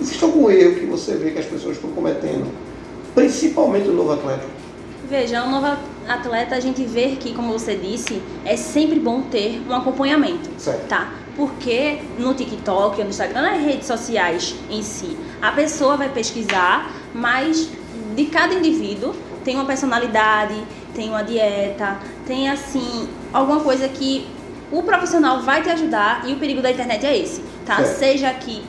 existe 0.00 0.22
algum 0.22 0.48
erro 0.50 0.74
que 0.76 0.86
você 0.86 1.14
vê 1.14 1.30
que 1.32 1.38
as 1.38 1.46
pessoas 1.46 1.76
estão 1.76 1.90
cometendo, 1.90 2.46
principalmente 3.14 3.88
o 3.88 3.92
novo 3.92 4.12
atleta? 4.12 4.44
Veja, 5.08 5.44
o 5.44 5.50
novo 5.50 5.66
atleta 6.08 6.54
a 6.54 6.60
gente 6.60 6.84
vê 6.84 7.16
que, 7.16 7.32
como 7.32 7.52
você 7.52 7.74
disse, 7.74 8.22
é 8.44 8.56
sempre 8.56 8.98
bom 8.98 9.22
ter 9.22 9.62
um 9.68 9.74
acompanhamento, 9.74 10.50
certo. 10.58 10.88
tá? 10.88 11.12
Porque 11.36 12.00
no 12.18 12.34
TikTok 12.34 12.98
ou 12.98 13.04
no 13.04 13.10
Instagram, 13.10 13.42
nas 13.42 13.62
redes 13.62 13.86
sociais 13.86 14.54
em 14.70 14.82
si, 14.82 15.16
a 15.40 15.50
pessoa 15.52 15.96
vai 15.96 16.08
pesquisar, 16.08 16.92
mas 17.14 17.68
de 18.14 18.26
cada 18.26 18.54
indivíduo 18.54 19.14
tem 19.44 19.56
uma 19.56 19.64
personalidade, 19.64 20.54
tem 20.94 21.08
uma 21.08 21.22
dieta, 21.22 21.98
tem 22.26 22.48
assim, 22.48 23.08
alguma 23.32 23.60
coisa 23.60 23.88
que 23.88 24.26
o 24.70 24.82
profissional 24.82 25.42
vai 25.42 25.62
te 25.62 25.70
ajudar 25.70 26.22
e 26.26 26.32
o 26.32 26.38
perigo 26.38 26.62
da 26.62 26.70
internet 26.70 27.04
é 27.04 27.16
esse, 27.16 27.42
tá? 27.66 27.76
Certo. 27.76 27.98
Seja 27.98 28.32
que 28.34 28.62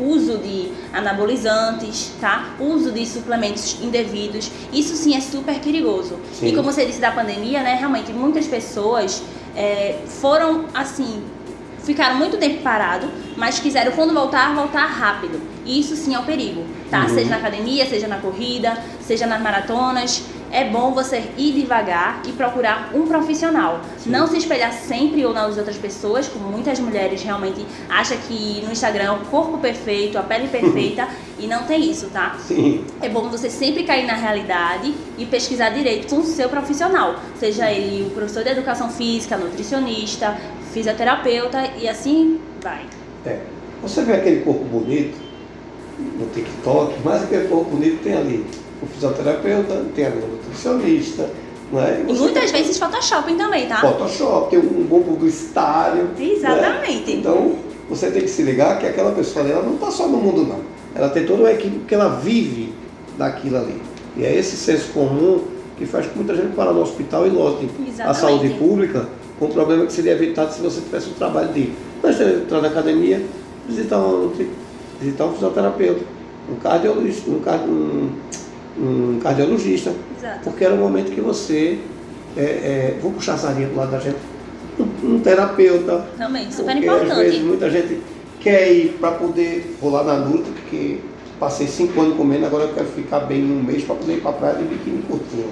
uso 0.00 0.38
de 0.38 0.70
anabolizantes, 0.92 2.12
tá? 2.20 2.54
Uso 2.60 2.92
de 2.92 3.04
suplementos 3.06 3.78
indevidos. 3.82 4.50
Isso 4.72 4.94
sim 4.96 5.16
é 5.16 5.20
super 5.20 5.58
perigoso. 5.60 6.18
Sim. 6.32 6.48
E 6.48 6.52
como 6.54 6.72
você 6.72 6.86
disse 6.86 7.00
da 7.00 7.10
pandemia, 7.10 7.62
né? 7.62 7.74
Realmente 7.74 8.12
muitas 8.12 8.46
pessoas 8.46 9.22
é, 9.56 9.98
foram 10.06 10.66
assim 10.74 11.22
ficaram 11.88 12.16
muito 12.16 12.36
tempo 12.36 12.62
parado, 12.62 13.08
mas 13.34 13.58
quiseram 13.58 13.92
quando 13.92 14.12
voltar, 14.12 14.54
voltar 14.54 14.84
rápido. 14.84 15.40
E 15.64 15.80
isso 15.80 15.96
sim 15.96 16.14
é 16.14 16.18
o 16.18 16.22
um 16.22 16.24
perigo, 16.26 16.62
tá? 16.90 17.04
Uhum. 17.04 17.08
Seja 17.08 17.30
na 17.30 17.36
academia, 17.36 17.86
seja 17.86 18.06
na 18.06 18.18
corrida, 18.18 18.76
seja 19.00 19.26
nas 19.26 19.40
maratonas. 19.40 20.22
É 20.50 20.64
bom 20.64 20.92
você 20.92 21.22
ir 21.36 21.52
devagar 21.52 22.22
e 22.26 22.32
procurar 22.32 22.90
um 22.94 23.06
profissional. 23.06 23.80
Sim. 23.98 24.10
Não 24.10 24.26
se 24.26 24.38
espelhar 24.38 24.72
sempre 24.72 25.24
ou 25.24 25.34
nas 25.34 25.58
outras 25.58 25.76
pessoas, 25.76 26.26
como 26.26 26.48
muitas 26.48 26.78
mulheres 26.80 27.22
realmente 27.22 27.64
acham 27.88 28.16
que 28.26 28.62
no 28.64 28.72
Instagram 28.72 29.04
é 29.04 29.10
o 29.10 29.18
corpo 29.26 29.58
perfeito, 29.58 30.18
a 30.18 30.22
pele 30.22 30.48
perfeita, 30.48 31.08
e 31.38 31.46
não 31.46 31.64
tem 31.64 31.90
isso, 31.90 32.08
tá? 32.08 32.36
Sim. 32.40 32.84
É 33.02 33.08
bom 33.08 33.28
você 33.28 33.50
sempre 33.50 33.84
cair 33.84 34.06
na 34.06 34.14
realidade 34.14 34.94
e 35.18 35.26
pesquisar 35.26 35.70
direito 35.70 36.08
com 36.08 36.20
o 36.20 36.24
seu 36.24 36.48
profissional, 36.48 37.16
seja 37.38 37.70
ele 37.70 38.06
o 38.06 38.10
professor 38.10 38.42
de 38.42 38.50
educação 38.50 38.88
física, 38.90 39.36
nutricionista, 39.36 40.36
fisioterapeuta 40.72 41.70
e 41.78 41.88
assim 41.88 42.40
vai. 42.62 42.84
É. 43.26 43.40
Você 43.82 44.02
vê 44.02 44.14
aquele 44.14 44.40
corpo 44.42 44.64
bonito 44.64 45.16
no 46.18 46.26
TikTok, 46.26 46.94
mas 47.04 47.24
aquele 47.24 47.48
corpo 47.48 47.70
bonito 47.70 48.02
tem 48.02 48.14
ali 48.14 48.46
o 48.82 48.86
fisioterapeuta, 48.86 49.84
tem 49.94 50.06
o 50.06 50.28
nutricionista, 50.28 51.30
não 51.72 51.82
é? 51.82 52.00
E, 52.06 52.12
muitas 52.12 52.50
vezes 52.50 52.78
Photoshop 52.78 53.34
também, 53.34 53.66
tá? 53.66 53.80
Photoshop, 53.80 54.50
tem 54.50 54.58
um 54.58 54.84
bom 54.84 55.02
publicitário. 55.02 56.04
Né? 56.04 56.32
Exatamente. 56.32 57.10
Né? 57.10 57.16
Então, 57.18 57.56
você 57.88 58.10
tem 58.10 58.22
que 58.22 58.28
se 58.28 58.42
ligar 58.42 58.78
que 58.78 58.86
aquela 58.86 59.12
pessoa 59.12 59.44
ali, 59.44 59.52
ela 59.52 59.62
não 59.62 59.74
está 59.74 59.90
só 59.90 60.06
no 60.08 60.18
mundo 60.18 60.44
não. 60.46 60.60
Ela 60.94 61.08
tem 61.10 61.26
toda 61.26 61.42
uma 61.42 61.52
equipe 61.52 61.80
que 61.86 61.94
ela 61.94 62.08
vive 62.08 62.72
daquilo 63.16 63.58
ali. 63.58 63.80
E 64.16 64.24
é 64.24 64.34
esse 64.34 64.56
senso 64.56 64.92
comum 64.92 65.42
que 65.76 65.86
faz 65.86 66.06
com 66.06 66.12
que 66.12 66.18
muita 66.18 66.34
gente 66.34 66.54
para 66.54 66.72
no 66.72 66.82
hospital 66.82 67.26
e 67.26 67.30
lote 67.30 67.68
a 68.00 68.12
saúde 68.12 68.50
pública 68.50 69.08
com 69.38 69.46
um 69.46 69.50
problema 69.50 69.86
que 69.86 69.92
seria 69.92 70.12
evitado 70.12 70.52
se 70.52 70.60
você 70.60 70.80
tivesse 70.80 71.10
o 71.10 71.12
trabalho 71.12 71.52
de 71.52 71.72
nós 72.02 72.20
entrar 72.20 72.60
na 72.60 72.68
academia, 72.68 73.24
visitar 73.68 73.98
um, 73.98 74.32
visitar 75.00 75.24
um 75.24 75.32
fisioterapeuta, 75.34 76.00
um 76.50 76.56
cardiologista, 76.56 77.30
um, 77.30 77.36
um, 77.36 78.10
um 78.80 79.18
cardiologista, 79.20 79.92
Exato. 80.16 80.40
porque 80.44 80.64
era 80.64 80.74
o 80.74 80.78
momento 80.78 81.12
que 81.12 81.20
você, 81.20 81.78
é, 82.36 82.42
é, 82.42 82.98
vou 83.00 83.12
puxar 83.12 83.34
a 83.34 83.38
sardinha 83.38 83.68
do 83.68 83.76
lado 83.76 83.90
da 83.90 83.98
gente, 83.98 84.16
um, 84.78 85.14
um 85.14 85.20
terapeuta. 85.20 86.06
Também, 86.16 86.50
super 86.50 86.76
importante. 86.76 87.12
Às 87.12 87.18
vezes 87.18 87.42
muita 87.42 87.70
gente 87.70 88.00
quer 88.40 88.72
ir 88.72 88.96
para 89.00 89.12
poder 89.12 89.76
rolar 89.80 90.04
na 90.04 90.14
luta, 90.14 90.50
porque 90.50 90.98
passei 91.38 91.66
cinco 91.66 92.00
anos 92.00 92.16
comendo, 92.16 92.46
agora 92.46 92.64
eu 92.64 92.74
quero 92.74 92.86
ficar 92.88 93.20
bem 93.20 93.44
um 93.44 93.62
mês 93.62 93.84
para 93.84 93.96
poder 93.96 94.14
ir 94.14 94.20
para 94.20 94.30
a 94.30 94.34
praia 94.34 94.54
de 94.56 94.64
biquíni 94.64 95.02
curtinho. 95.02 95.50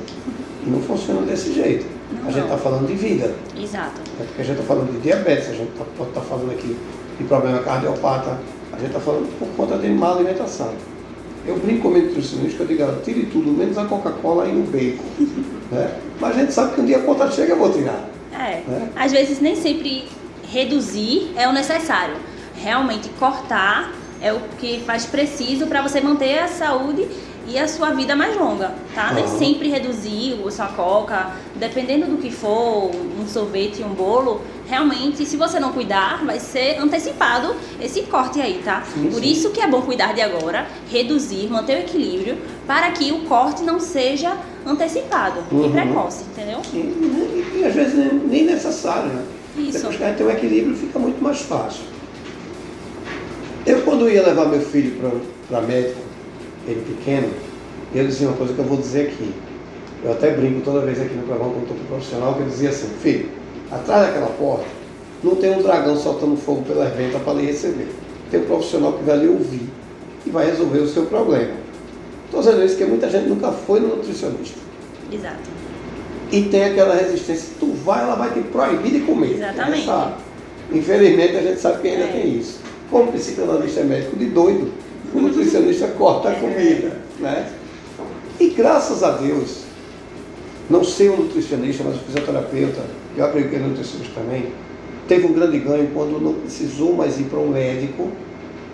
E 0.65 0.71
não 0.71 0.81
funciona 0.81 1.23
desse 1.23 1.53
jeito. 1.53 1.87
Não, 2.13 2.29
a 2.29 2.33
gente 2.33 2.45
está 2.45 2.57
falando 2.57 2.87
de 2.87 2.95
vida. 2.95 3.35
Exato. 3.57 4.01
É 4.21 4.25
porque 4.25 4.43
a 4.43 4.45
gente 4.45 4.61
está 4.61 4.75
falando 4.75 4.93
de 4.93 5.01
diabetes, 5.01 5.49
a 5.49 5.53
gente 5.53 5.71
está 5.71 6.05
tá 6.15 6.21
falando 6.21 6.51
aqui 6.51 6.77
de 7.19 7.25
problema 7.25 7.59
cardiopata, 7.61 8.39
a 8.73 8.77
gente 8.77 8.89
está 8.89 9.01
falando 9.01 9.39
por 9.39 9.49
conta 9.57 9.79
de 9.79 9.89
má 9.89 10.13
alimentação. 10.13 10.73
Eu 11.47 11.57
brinco 11.59 11.83
com 11.83 11.89
o 11.89 11.99
nutricionista 11.99 12.65
que 12.65 12.73
eu 12.73 12.87
digo, 12.87 13.03
tire 13.03 13.27
tudo, 13.27 13.51
menos 13.53 13.79
a 13.79 13.85
Coca-Cola 13.85 14.47
e 14.47 14.57
o 14.57 14.63
bacon. 14.65 15.05
né? 15.71 15.97
Mas 16.21 16.37
a 16.37 16.41
gente 16.41 16.53
sabe 16.53 16.75
que 16.75 16.81
um 16.81 16.85
dia 16.85 16.99
a 16.99 17.03
conta 17.03 17.31
chega 17.31 17.53
eu 17.53 17.59
vou 17.59 17.73
tirar. 17.73 18.09
É. 18.33 18.63
Né? 18.67 18.91
Às 18.97 19.13
vezes 19.13 19.41
nem 19.41 19.57
sempre 19.57 20.09
reduzir 20.51 21.33
é 21.37 21.49
o 21.49 21.53
necessário. 21.53 22.17
Realmente 22.55 23.09
cortar 23.19 23.93
é 24.21 24.33
o 24.33 24.41
que 24.59 24.81
faz 24.81 25.07
preciso 25.07 25.67
para 25.67 25.83
você 25.83 26.01
manter 26.01 26.39
a 26.39 26.49
saúde 26.49 27.07
e 27.49 27.59
a 27.59 27.69
sua 27.69 27.91
vida 27.91 28.17
mais 28.17 28.37
longa, 28.37 28.75
tá? 28.95 29.13
Nem 29.13 29.27
sempre 29.29 29.69
reduzir 29.69 30.43
a 30.45 30.51
sua 30.51 30.67
coca, 30.67 31.33
dependendo 31.55 32.07
do 32.07 32.17
que 32.17 32.31
for, 32.31 32.91
um 32.91 33.27
sorvete, 33.29 33.85
um 33.85 33.95
bolo, 33.95 34.41
realmente, 34.69 35.25
se 35.25 35.37
você 35.37 35.59
não 35.61 35.73
cuidar, 35.73 36.25
vai 36.25 36.39
ser 36.39 36.79
antecipado 36.79 37.55
esse 37.81 38.03
corte 38.03 38.41
aí, 38.41 38.61
tá? 38.65 38.83
Sim, 38.83 39.09
Por 39.11 39.21
sim. 39.21 39.31
isso 39.31 39.51
que 39.51 39.61
é 39.61 39.69
bom 39.69 39.83
cuidar 39.83 40.13
de 40.13 40.21
agora, 40.21 40.67
reduzir, 40.91 41.49
manter 41.49 41.77
o 41.77 41.81
equilíbrio, 41.81 42.39
para 42.67 42.91
que 42.91 43.13
o 43.13 43.21
corte 43.23 43.63
não 43.63 43.79
seja 43.79 44.37
antecipado 44.67 45.41
uhum. 45.51 45.67
e 45.67 45.71
precoce, 45.71 46.25
entendeu? 46.25 46.61
E, 46.73 46.77
e, 46.77 47.61
e, 47.61 47.65
às 47.65 47.75
vezes 47.75 47.95
nem, 47.95 48.13
nem 48.13 48.45
necessário, 48.45 49.09
né? 49.09 49.25
Isso. 49.57 49.79
Depois 49.79 49.97
que 49.97 50.13
ter 50.13 50.25
um 50.25 50.31
equilíbrio 50.31 50.77
fica 50.77 50.99
muito 50.99 51.23
mais 51.23 51.41
fácil. 51.41 51.85
Eu 53.65 53.83
quando 53.83 54.09
ia 54.11 54.23
levar 54.23 54.47
meu 54.47 54.61
filho 54.61 55.01
para 55.49 55.61
médico, 55.63 56.01
ele 56.67 56.83
pequeno, 56.83 57.31
ele 57.95 58.09
dizia 58.09 58.29
uma 58.29 58.37
coisa 58.37 58.53
que 58.53 58.59
eu 58.59 58.65
vou 58.65 58.77
dizer 58.77 59.09
aqui. 59.09 59.33
Eu 60.05 60.13
até 60.13 60.31
brinco 60.33 60.61
toda 60.61 60.81
vez 60.81 61.01
aqui 61.01 61.15
no 61.15 61.23
programa 61.23 61.53
quando 61.53 61.63
estou 61.63 61.77
com 61.77 61.85
profissional, 61.85 62.35
que 62.35 62.41
ele 62.41 62.51
dizia 62.51 62.69
assim, 62.69 62.89
filho, 63.01 63.29
atrás 63.71 64.07
daquela 64.07 64.31
porta 64.31 64.67
não 65.23 65.35
tem 65.37 65.57
um 65.57 65.63
dragão 65.63 65.97
soltando 65.97 66.37
fogo 66.37 66.63
pela 66.63 66.87
venta 66.87 67.19
para 67.19 67.35
lhe 67.35 67.47
receber. 67.47 67.89
Tem 68.31 68.41
um 68.41 68.45
profissional 68.45 68.93
que 68.93 69.05
vai 69.05 69.17
lhe 69.17 69.29
ouvir 69.29 69.69
e 70.25 70.31
vai 70.31 70.47
resolver 70.47 70.79
o 70.79 70.89
seu 70.89 71.07
problema. 71.07 71.55
Estou 72.27 72.41
dizendo 72.41 72.65
isso 72.65 72.77
porque 72.77 72.91
muita 72.91 73.11
gente 73.11 73.29
nunca 73.29 73.51
foi 73.51 73.81
no 73.81 73.97
nutricionista. 73.97 74.59
Exato. 75.11 75.57
E 76.31 76.43
tem 76.43 76.65
aquela 76.65 76.95
resistência, 76.95 77.51
tu 77.59 77.73
vai, 77.85 78.03
ela 78.03 78.17
vai 78.17 78.31
te 78.33 78.41
proibir 78.41 78.93
de 78.93 79.01
comer. 79.01 79.35
Exatamente. 79.35 79.89
Infelizmente 80.73 81.37
a 81.37 81.43
gente 81.43 81.61
sabe 81.61 81.81
que 81.81 81.89
ainda 81.89 82.05
é. 82.05 82.13
tem 82.13 82.39
isso. 82.39 82.59
Como 82.91 83.13
psicanalista 83.13 83.81
é 83.81 83.85
médico 83.85 84.17
de 84.17 84.27
doido, 84.27 84.73
o 85.15 85.21
nutricionista 85.21 85.87
corta 85.97 86.31
a 86.31 86.35
comida. 86.35 86.97
Né? 87.21 87.49
E 88.41 88.49
graças 88.49 89.03
a 89.03 89.13
Deus, 89.13 89.63
não 90.69 90.83
sei 90.83 91.09
o 91.09 91.17
nutricionista, 91.17 91.85
mas 91.85 91.97
o 91.97 92.01
fisioterapeuta, 92.01 92.83
eu 93.17 93.25
acredito 93.25 93.51
que 93.51 93.57
é 93.57 93.59
nutricionista 93.61 94.21
também, 94.21 94.47
teve 95.09 95.27
um 95.27 95.33
grande 95.33 95.59
ganho 95.59 95.89
quando 95.95 96.21
não 96.21 96.35
precisou 96.35 96.95
mais 96.95 97.19
ir 97.19 97.25
para 97.25 97.39
um 97.39 97.49
médico 97.49 98.11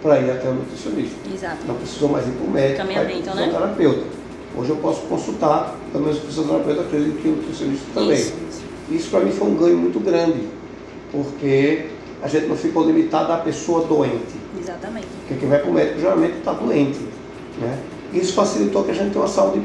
para 0.02 0.18
ir 0.18 0.30
até 0.30 0.48
o 0.48 0.54
nutricionista. 0.54 1.16
Exato. 1.32 1.58
Não 1.66 1.76
precisou 1.76 2.08
mais 2.08 2.26
ir 2.26 2.32
para 2.32 2.46
o 2.46 2.50
médico, 2.50 2.86
para 2.86 3.12
ir 3.12 3.22
para 3.22 3.32
o 3.32 3.36
né? 3.36 3.44
fisioterapeuta. 3.44 4.00
Né? 4.00 4.06
Hoje 4.56 4.70
eu 4.70 4.76
posso 4.76 5.00
consultar, 5.02 5.76
pelo 5.92 6.04
menos 6.04 6.18
o 6.18 6.26
fisioterapeuta, 6.26 6.80
acredito 6.82 7.22
que 7.22 7.28
o 7.28 7.36
nutricionista 7.36 7.86
também. 7.94 8.14
Isso, 8.14 8.34
isso. 8.50 8.62
isso 8.90 9.10
para 9.10 9.20
mim 9.20 9.30
foi 9.30 9.48
um 9.48 9.54
ganho 9.54 9.78
muito 9.78 10.00
grande, 10.00 10.48
porque 11.12 11.86
a 12.22 12.28
gente 12.28 12.46
não 12.46 12.56
ficou 12.56 12.84
limitado 12.84 13.32
à 13.32 13.36
pessoa 13.38 13.86
doente. 13.86 14.42
Exatamente. 14.60 15.06
Porque 15.20 15.40
quem 15.40 15.48
vai 15.48 15.60
para 15.60 15.70
o 15.70 15.72
médico 15.72 16.00
geralmente 16.00 16.38
está 16.38 16.52
doente. 16.52 16.98
Né? 17.60 17.78
Isso 18.12 18.34
facilitou 18.34 18.84
que 18.84 18.90
a 18.90 18.94
gente 18.94 19.12
tenha 19.12 19.22
uma 19.22 19.30
saúde 19.30 19.62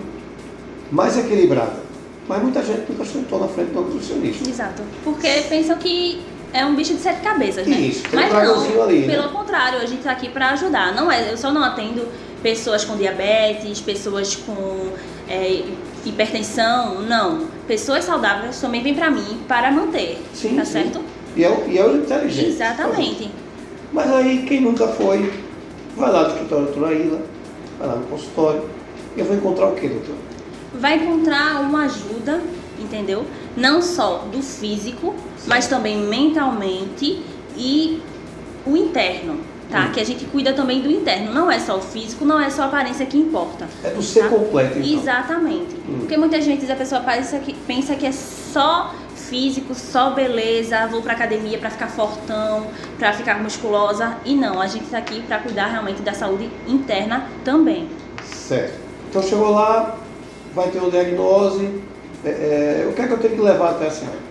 mais 0.92 1.18
equilibrada. 1.18 1.87
Mas 2.28 2.42
muita 2.42 2.64
gente 2.64 2.92
nunca 2.92 3.06
sentou 3.06 3.40
na 3.40 3.48
frente 3.48 3.72
do 3.72 3.82
nutricionista. 3.82 4.50
Exato. 4.50 4.84
Porque 5.04 5.28
pensam 5.50 5.78
que 5.78 6.22
é 6.54 6.66
um 6.66 6.76
bicho 6.76 6.94
de 6.94 7.00
sete 7.00 7.22
cabeças, 7.22 7.66
né? 7.68 7.78
Isso, 7.78 8.04
tem 8.04 8.20
Mas 8.20 8.32
um 8.32 8.76
não, 8.76 8.84
ali, 8.84 9.06
pelo 9.06 9.24
né? 9.24 9.30
contrário, 9.32 9.80
a 9.80 9.86
gente 9.86 10.00
está 10.00 10.12
aqui 10.12 10.30
para 10.30 10.52
ajudar. 10.52 10.94
Não 10.94 11.12
é, 11.12 11.32
eu 11.32 11.38
só 11.38 11.52
não 11.52 11.64
atendo 11.64 12.06
pessoas 12.42 12.84
com 12.86 12.96
diabetes, 12.96 13.80
pessoas 13.80 14.36
com 14.36 14.92
é, 15.30 15.64
hipertensão, 16.06 17.02
não. 17.02 17.48
Pessoas 17.68 18.04
saudáveis 18.04 18.60
também 18.60 18.82
vêm 18.82 18.94
para 18.94 19.10
mim 19.10 19.42
para 19.48 19.72
manter, 19.72 20.22
sim, 20.34 20.56
tá 20.56 20.66
sim. 20.66 20.74
certo? 20.74 21.02
E 21.36 21.44
é, 21.44 21.66
e 21.68 21.78
é 21.78 21.86
o 21.86 21.98
inteligente. 21.98 22.48
Exatamente. 22.48 23.32
Mas 23.94 24.12
aí, 24.12 24.44
quem 24.48 24.62
nunca 24.62 24.88
foi, 24.88 25.32
vai 25.96 26.12
lá 26.12 26.24
do 26.24 26.34
escritório 26.34 26.66
da 26.66 26.72
doutora 26.72 26.94
Ila, 26.96 27.22
vai 27.80 27.88
lá 27.88 27.96
no 27.96 28.08
consultório, 28.08 28.64
e 29.16 29.20
eu 29.20 29.26
vou 29.26 29.36
encontrar 29.36 29.68
o 29.68 29.76
que, 29.76 29.88
doutor? 29.88 30.16
Vai 30.74 30.96
encontrar 30.96 31.62
uma 31.62 31.84
ajuda, 31.84 32.42
entendeu? 32.80 33.26
Não 33.56 33.82
só 33.82 34.28
do 34.32 34.42
físico, 34.42 35.16
Sim. 35.38 35.48
mas 35.48 35.68
também 35.68 35.98
mentalmente 35.98 37.24
e 37.56 38.02
o 38.66 38.76
interno, 38.76 39.40
tá? 39.70 39.86
Hum. 39.86 39.92
Que 39.92 40.00
a 40.00 40.06
gente 40.06 40.26
cuida 40.26 40.54
também 40.54 40.82
do 40.82 40.92
interno. 40.92 41.34
Não 41.34 41.50
é 41.50 41.60
só 41.60 41.78
o 41.78 41.82
físico, 41.82 42.26
não 42.26 42.40
é 42.40 42.50
só 42.50 42.64
a 42.64 42.66
aparência 42.66 43.06
que 43.06 43.18
importa. 43.18 43.68
É 43.84 43.90
do 43.90 44.02
ser 44.02 44.24
tá? 44.24 44.30
completo, 44.30 44.78
então. 44.80 45.00
Exatamente. 45.00 45.76
Hum. 45.88 46.00
Porque 46.00 46.18
muitas 46.18 46.46
vezes 46.46 46.70
a 46.70 46.76
pessoa 46.76 47.02
pensa 47.02 47.40
que, 47.40 47.54
pensa 47.54 47.96
que 47.96 48.06
é 48.06 48.12
só 48.12 48.94
físico, 49.16 49.76
só 49.76 50.12
beleza, 50.12 50.88
vou 50.88 51.02
pra 51.02 51.14
academia 51.14 51.58
para 51.58 51.70
ficar 51.70 51.88
fortão, 51.88 52.68
para 52.98 53.14
ficar 53.14 53.42
musculosa. 53.42 54.18
E 54.24 54.36
não, 54.36 54.62
a 54.62 54.68
gente 54.68 54.86
está 54.86 54.98
aqui 54.98 55.22
para 55.22 55.40
cuidar 55.40 55.68
realmente 55.68 56.02
da 56.02 56.14
saúde 56.14 56.50
interna 56.68 57.28
também. 57.44 57.90
Certo. 58.24 58.80
Então 59.10 59.22
chegou 59.22 59.52
lá, 59.52 59.98
vai 60.58 60.70
ter 60.70 60.80
uma 60.80 60.90
diagnose. 60.90 61.82
É, 62.26 62.30
é, 62.30 62.88
o 62.90 62.94
que 62.94 63.02
é 63.02 63.08
que 63.08 63.14
eu 63.14 63.20
tenho 63.20 63.36
que 63.36 63.42
levar 63.42 63.72
até 63.72 63.88
a 63.88 63.92
senhora? 63.92 64.28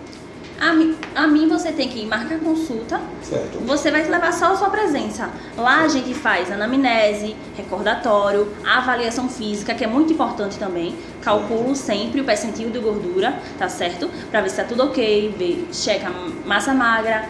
A, 0.59 1.23
a 1.23 1.27
mim 1.27 1.47
você 1.47 1.71
tem 1.71 1.87
que 1.87 2.05
marcar 2.05 2.39
consulta. 2.39 2.99
Certo. 3.21 3.59
Você 3.65 3.91
vai 3.91 4.03
levar 4.03 4.33
só 4.33 4.53
a 4.53 4.55
sua 4.55 4.69
presença. 4.69 5.29
Lá 5.55 5.83
a 5.83 5.87
gente 5.87 6.13
faz 6.13 6.51
anamnese, 6.51 7.35
recordatório, 7.55 8.51
avaliação 8.65 9.29
física, 9.29 9.73
que 9.73 9.83
é 9.83 9.87
muito 9.87 10.11
importante 10.11 10.57
também. 10.57 10.95
Calculo 11.21 11.75
sempre 11.75 12.21
o 12.21 12.25
percentil 12.25 12.69
de 12.71 12.79
gordura, 12.79 13.39
tá 13.57 13.69
certo? 13.69 14.09
Pra 14.29 14.41
ver 14.41 14.49
se 14.49 14.57
tá 14.57 14.63
tudo 14.63 14.83
ok, 14.83 15.35
ver, 15.37 15.67
checa 15.71 16.11
massa 16.45 16.73
magra, 16.73 17.29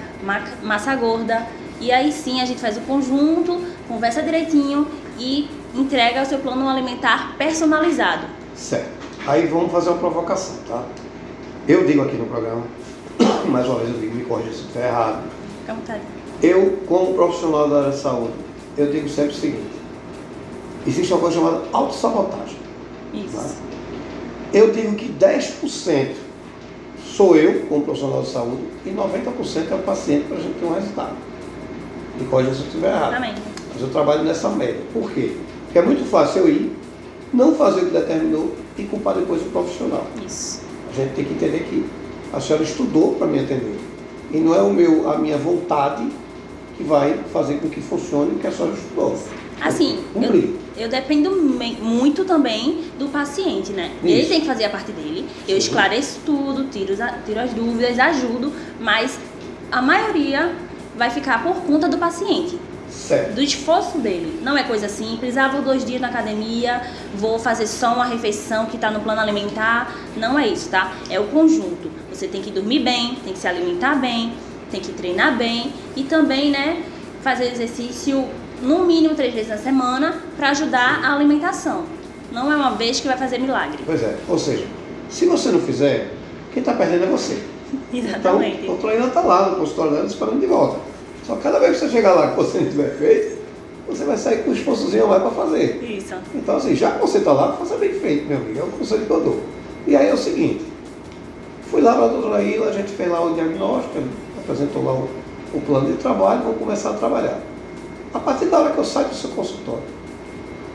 massa 0.64 0.96
gorda 0.96 1.46
E 1.82 1.92
aí 1.92 2.12
sim 2.12 2.42
a 2.42 2.46
gente 2.46 2.62
faz 2.62 2.78
o 2.78 2.82
conjunto, 2.82 3.62
conversa 3.90 4.24
direitinho 4.24 4.88
e 5.20 5.50
entrega 5.76 6.22
o 6.22 6.26
seu 6.26 6.40
plano 6.40 6.68
alimentar 6.70 7.36
personalizado. 7.38 8.37
Certo. 8.58 8.90
Aí 9.28 9.46
vamos 9.48 9.72
fazer 9.72 9.90
uma 9.90 10.00
provocação, 10.00 10.56
tá? 10.68 10.84
Eu 11.68 11.86
digo 11.86 12.02
aqui 12.02 12.18
no 12.18 12.26
programa, 12.26 12.64
mais 13.48 13.68
uma 13.68 13.80
vez 13.80 13.92
eu 13.92 14.00
digo, 14.00 14.16
me 14.16 14.26
corrija 14.26 14.52
se 14.52 14.62
estiver 14.62 14.88
errado. 14.88 15.24
Vontade. 15.68 16.02
Eu, 16.42 16.80
como 16.88 17.14
profissional 17.14 17.70
da 17.70 17.80
área 17.80 17.92
de 17.92 17.98
saúde, 17.98 18.34
eu 18.78 18.92
digo 18.92 19.08
sempre 19.10 19.32
o 19.32 19.36
seguinte, 19.36 19.70
existe 20.86 21.12
uma 21.14 21.20
coisa 21.20 21.38
chamada 21.38 21.64
autossabotagem. 21.72 22.58
Isso. 23.14 23.36
Tá? 23.36 23.44
Eu 24.54 24.72
digo 24.72 24.96
que 24.96 25.10
10% 25.10 26.16
sou 27.04 27.36
eu, 27.36 27.66
como 27.68 27.84
profissional 27.84 28.22
de 28.22 28.30
saúde, 28.30 28.64
e 28.86 28.90
90% 28.90 29.72
é 29.72 29.76
o 29.76 29.80
paciente 29.80 30.26
para 30.26 30.38
a 30.38 30.40
gente 30.40 30.60
ter 30.60 30.66
um 30.66 30.74
resultado. 30.74 31.16
Me 32.20 32.28
corrija 32.28 32.54
se 32.54 32.62
eu 32.62 32.66
estiver 32.68 32.90
errado. 32.90 33.12
Exatamente. 33.14 33.42
Mas 33.74 33.82
eu 33.82 33.90
trabalho 33.90 34.24
nessa 34.24 34.50
média. 34.50 34.82
Por 34.94 35.12
quê? 35.12 35.36
Porque 35.66 35.80
é 35.80 35.82
muito 35.82 36.06
fácil 36.10 36.44
eu 36.44 36.50
ir, 36.50 36.77
não 37.34 37.56
fazer 37.56 37.82
o 37.82 37.86
que 37.86 37.92
determinou 37.92 38.56
e 38.78 38.84
culpar 38.84 39.16
depois 39.16 39.42
o 39.42 39.46
profissional. 39.46 40.06
Isso. 40.26 40.62
A 40.90 40.94
gente 40.96 41.14
tem 41.14 41.26
que 41.26 41.34
entender 41.34 41.60
que 41.70 41.86
a 42.34 42.40
senhora 42.40 42.64
estudou 42.64 43.16
para 43.16 43.28
me 43.28 43.40
atender. 43.40 43.78
E 44.32 44.38
não 44.38 44.54
é 44.56 44.62
o 44.62 44.72
meu, 44.72 45.10
a 45.10 45.18
minha 45.18 45.38
vontade 45.38 46.08
que 46.76 46.84
vai 46.84 47.20
fazer 47.34 47.56
com 47.56 47.70
que 47.70 47.82
funcione 47.82 48.36
o 48.36 48.40
que 48.40 48.48
a 48.48 48.52
senhora 48.52 48.74
estudou. 48.74 49.18
Assim, 49.60 50.00
eu, 50.16 50.84
eu 50.84 50.90
dependo 50.90 51.32
muito 51.32 52.24
também 52.24 52.84
do 53.00 53.08
paciente, 53.08 53.72
né? 53.72 53.92
Ele 54.04 54.22
Isso. 54.22 54.30
tem 54.30 54.42
que 54.42 54.46
fazer 54.46 54.66
a 54.66 54.70
parte 54.70 54.92
dele, 54.92 55.26
eu 55.48 55.60
Sim. 55.60 55.68
esclareço 55.68 56.20
tudo, 56.26 56.66
tiro, 56.70 56.94
tiro 57.26 57.40
as 57.40 57.52
dúvidas, 57.54 57.98
ajudo, 57.98 58.54
mas 58.80 59.18
a 59.72 59.82
maioria 59.82 60.54
vai 60.96 61.10
ficar 61.10 61.44
por 61.44 61.56
conta 61.64 61.88
do 61.88 61.98
paciente, 61.98 62.60
Certo. 63.08 63.34
do 63.34 63.42
esforço 63.42 63.98
dele. 63.98 64.40
Não 64.44 64.58
é 64.58 64.64
coisa 64.64 64.90
simples, 64.90 65.38
ah, 65.38 65.48
vou 65.48 65.62
dois 65.62 65.86
dias 65.86 66.02
na 66.02 66.08
academia, 66.10 66.82
vou 67.16 67.40
fazer 67.40 67.68
só 67.68 67.94
uma 67.94 68.06
refeição 68.06 68.66
que 68.66 68.76
está 68.76 68.92
no 68.92 69.00
plano 69.00 69.22
alimentar. 69.22 69.96
Não 70.16 70.38
é 70.38 70.48
isso, 70.48 70.70
tá? 70.70 70.94
É 71.10 71.20
o 71.20 71.26
conjunto. 71.28 71.90
Você 72.12 72.28
tem 72.28 72.42
que 72.42 72.52
dormir 72.52 72.80
bem, 72.80 73.16
tem 73.24 73.34
que 73.34 73.40
se 73.40 73.48
alimentar 73.48 73.96
bem, 73.96 74.34
tem 74.70 74.82
que 74.82 74.92
treinar 74.92 75.38
bem 75.38 75.72
e 75.96 76.04
também, 76.04 76.52
né, 76.52 76.84
fazer 77.22 77.52
exercício 77.52 78.28
no 78.62 78.86
mínimo 78.86 79.16
três 79.16 79.34
vezes 79.34 79.50
na 79.50 79.58
semana 79.58 80.22
para 80.36 80.50
ajudar 80.50 81.02
a 81.04 81.14
alimentação. 81.14 81.86
Não 82.32 82.52
é 82.52 82.56
uma 82.56 82.72
vez 82.72 83.00
que 83.00 83.08
vai 83.08 83.18
fazer 83.18 83.38
milagre. 83.38 83.80
Pois 83.86 84.04
é. 84.04 84.18
Ou 84.28 84.38
seja, 84.38 84.66
se 85.10 85.26
você 85.26 85.50
não 85.50 85.60
fizer, 85.60 86.12
quem 86.52 86.60
está 86.60 86.74
perdendo 86.74 87.06
é 87.06 87.08
você. 87.08 87.42
Exatamente. 87.94 88.64
Então, 88.64 88.76
o 88.76 88.80
doutor 88.80 89.08
está 89.08 89.22
lá 89.22 89.50
no 89.50 89.56
consultório 89.58 89.94
dela 89.94 90.06
esperando 90.06 90.40
de 90.40 90.48
volta. 90.48 90.87
Só 91.28 91.36
que 91.36 91.44
cada 91.44 91.60
vez 91.60 91.74
que 91.74 91.80
você 91.86 91.90
chegar 91.90 92.14
lá 92.14 92.32
que 92.32 92.38
você 92.38 92.60
não 92.60 92.70
tiver 92.70 92.98
feito, 92.98 93.38
você 93.86 94.06
vai 94.06 94.16
sair 94.16 94.44
com 94.44 94.52
um 94.52 94.54
esforçozinho 94.54 95.08
mais 95.10 95.22
para 95.22 95.32
fazer. 95.32 95.84
Isso. 95.84 96.16
Então, 96.34 96.56
assim, 96.56 96.74
já 96.74 96.92
que 96.92 97.02
você 97.02 97.18
está 97.18 97.34
lá, 97.34 97.52
faça 97.52 97.76
bem 97.76 97.92
feito, 97.92 98.28
meu 98.28 98.38
amigo. 98.38 98.60
É 98.60 98.64
o 98.64 98.68
conselho 98.68 99.06
que 99.06 99.12
eu 99.12 99.20
dou. 99.20 99.40
E 99.86 99.94
aí 99.94 100.08
é 100.08 100.14
o 100.14 100.18
seguinte: 100.18 100.66
fui 101.70 101.82
lá 101.82 101.96
para 101.96 102.06
a 102.06 102.08
doutora 102.08 102.42
Ilha, 102.42 102.64
a 102.64 102.72
gente 102.72 102.94
fez 102.94 103.10
lá 103.10 103.22
o 103.22 103.34
diagnóstico, 103.34 103.96
apresentou 104.38 104.86
lá 104.86 104.94
o, 104.94 105.10
o 105.54 105.62
plano 105.62 105.92
de 105.92 105.98
trabalho, 105.98 106.44
vamos 106.44 106.60
começar 106.60 106.92
a 106.92 106.94
trabalhar. 106.94 107.40
A 108.14 108.20
partir 108.20 108.46
da 108.46 108.60
hora 108.60 108.72
que 108.72 108.78
eu 108.78 108.86
saio 108.86 109.10
do 109.10 109.16
seu 109.16 109.30
consultório, 109.32 109.84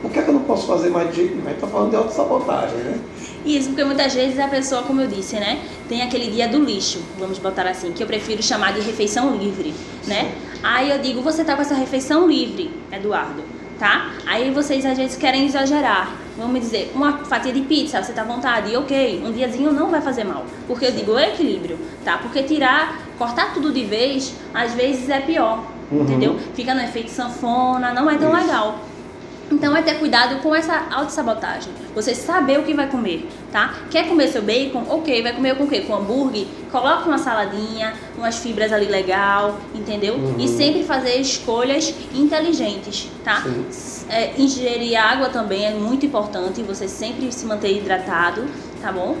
o 0.03 0.09
que 0.09 0.19
é 0.19 0.21
que 0.21 0.29
eu 0.29 0.33
não 0.33 0.43
posso 0.43 0.67
fazer 0.67 0.89
mais 0.89 1.09
de 1.09 1.15
jeito 1.15 1.31
nenhum? 1.35 1.45
A 1.45 1.49
gente 1.49 1.57
está 1.57 1.67
falando 1.67 1.89
de 1.91 1.95
autossabotagem, 1.95 2.77
né? 2.77 2.99
Isso, 3.45 3.69
porque 3.69 3.83
muitas 3.83 4.13
vezes 4.13 4.39
a 4.39 4.47
pessoa, 4.47 4.83
como 4.83 5.01
eu 5.01 5.07
disse, 5.07 5.35
né, 5.35 5.59
tem 5.89 6.01
aquele 6.01 6.29
dia 6.31 6.47
do 6.47 6.59
lixo, 6.63 7.01
vamos 7.19 7.39
botar 7.39 7.67
assim, 7.67 7.91
que 7.91 8.01
eu 8.01 8.07
prefiro 8.07 8.41
chamar 8.41 8.73
de 8.73 8.81
refeição 8.81 9.35
livre, 9.35 9.73
né? 10.07 10.31
Aí 10.61 10.89
eu 10.89 10.99
digo, 10.99 11.21
você 11.21 11.43
tá 11.43 11.55
com 11.55 11.61
essa 11.61 11.73
refeição 11.75 12.27
livre, 12.27 12.71
Eduardo, 12.91 13.43
tá? 13.79 14.11
Aí 14.25 14.49
vocês 14.51 14.85
às 14.85 14.97
vezes 14.97 15.17
querem 15.17 15.45
exagerar. 15.45 16.15
Vamos 16.37 16.61
dizer, 16.61 16.91
uma 16.95 17.19
fatia 17.25 17.51
de 17.53 17.61
pizza, 17.61 18.01
você 18.01 18.11
tá 18.11 18.21
à 18.23 18.25
vontade, 18.25 18.75
ok, 18.75 19.21
um 19.23 19.31
diazinho 19.31 19.71
não 19.71 19.89
vai 19.91 20.01
fazer 20.01 20.23
mal. 20.23 20.45
Porque 20.67 20.85
eu 20.85 20.91
digo 20.91 21.17
é 21.17 21.29
equilíbrio, 21.29 21.77
tá? 22.03 22.17
Porque 22.17 22.41
tirar, 22.43 22.97
cortar 23.19 23.53
tudo 23.53 23.71
de 23.71 23.83
vez, 23.85 24.33
às 24.53 24.73
vezes 24.73 25.09
é 25.09 25.19
pior, 25.19 25.63
Uhum. 25.91 26.01
entendeu? 26.03 26.39
Fica 26.55 26.73
no 26.73 26.81
efeito 26.81 27.11
sanfona, 27.11 27.93
não 27.93 28.09
é 28.09 28.17
tão 28.17 28.31
Isso. 28.35 28.41
legal. 28.47 28.79
Então 29.51 29.75
é 29.75 29.81
ter 29.81 29.99
cuidado 29.99 30.41
com 30.41 30.55
essa 30.55 30.87
autossabotagem. 30.91 31.71
Você 31.95 32.15
saber 32.15 32.59
o 32.59 32.63
que 32.63 32.73
vai 32.73 32.87
comer, 32.87 33.27
tá? 33.51 33.75
Quer 33.89 34.07
comer 34.07 34.27
seu 34.27 34.41
bacon? 34.41 34.83
Ok, 34.89 35.21
vai 35.21 35.33
comer 35.33 35.55
com 35.55 35.65
o 35.65 35.67
quê? 35.67 35.81
Com 35.81 35.95
hambúrguer? 35.95 36.45
Coloca 36.71 37.07
uma 37.07 37.17
saladinha, 37.17 37.93
umas 38.17 38.37
fibras 38.37 38.73
ali 38.73 38.85
legal, 38.85 39.59
entendeu? 39.73 40.15
Uhum. 40.15 40.35
E 40.39 40.47
sempre 40.47 40.83
fazer 40.83 41.15
escolhas 41.17 41.93
inteligentes, 42.13 43.09
tá? 43.23 43.43
É, 44.09 44.33
ingerir 44.37 44.99
água 44.99 45.29
também 45.29 45.65
é 45.65 45.71
muito 45.71 46.05
importante, 46.05 46.61
você 46.61 46.87
sempre 46.87 47.31
se 47.31 47.45
manter 47.45 47.77
hidratado, 47.77 48.45
tá 48.81 48.91
bom? 48.91 49.17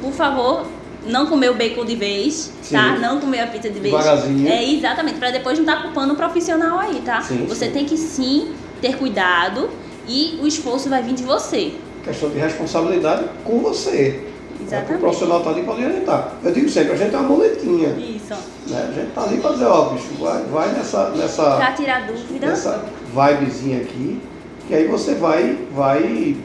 Por 0.00 0.12
favor, 0.12 0.66
não 1.06 1.26
comer 1.26 1.50
o 1.50 1.54
bacon 1.54 1.84
de 1.84 1.94
vez, 1.94 2.52
tá? 2.70 2.94
Sim. 2.94 3.00
Não 3.00 3.20
comer 3.20 3.40
a 3.40 3.46
pizza 3.46 3.70
de 3.70 3.78
vez. 3.78 3.94
Devagarzinho. 3.94 4.48
É, 4.48 4.64
exatamente, 4.64 5.18
para 5.18 5.30
depois 5.30 5.58
não 5.58 5.64
estar 5.64 5.82
culpando 5.82 6.14
o 6.14 6.16
profissional 6.16 6.78
aí, 6.78 7.00
tá? 7.04 7.20
Sim, 7.22 7.46
você 7.46 7.66
sim. 7.66 7.72
tem 7.72 7.84
que 7.84 7.96
sim 7.96 8.54
ter 8.80 8.96
cuidado 8.96 9.68
e 10.08 10.38
o 10.42 10.46
esforço 10.46 10.88
vai 10.88 11.02
vir 11.02 11.14
de 11.14 11.22
você. 11.22 11.72
Questão 12.04 12.30
de 12.30 12.38
responsabilidade 12.38 13.24
com 13.44 13.58
você. 13.60 14.24
Exatamente. 14.60 14.94
O 14.94 14.98
profissional 15.00 15.38
está 15.38 15.50
ali 15.50 15.62
para 15.62 15.74
orientar. 15.74 16.32
Eu 16.42 16.52
digo 16.52 16.68
sempre, 16.68 16.92
a 16.92 16.96
gente 16.96 17.14
é 17.14 17.18
uma 17.18 17.28
muletinha. 17.28 17.90
Isso. 17.90 18.34
Né? 18.68 18.88
A 18.88 18.92
gente 18.92 19.08
está 19.08 19.22
ali 19.22 19.38
para 19.38 19.52
dizer, 19.52 19.66
ó, 19.66 19.90
bicho, 19.90 20.08
vai, 20.18 20.42
vai 20.44 20.72
nessa, 20.72 21.10
nessa, 21.10 21.56
Pra 21.56 21.72
tirar 21.72 22.06
dúvida. 22.06 22.46
nessa 22.46 22.84
vibezinha 23.12 23.82
aqui, 23.82 24.20
que 24.66 24.74
aí 24.74 24.86
você 24.86 25.14
vai, 25.14 25.58
vai 25.72 26.36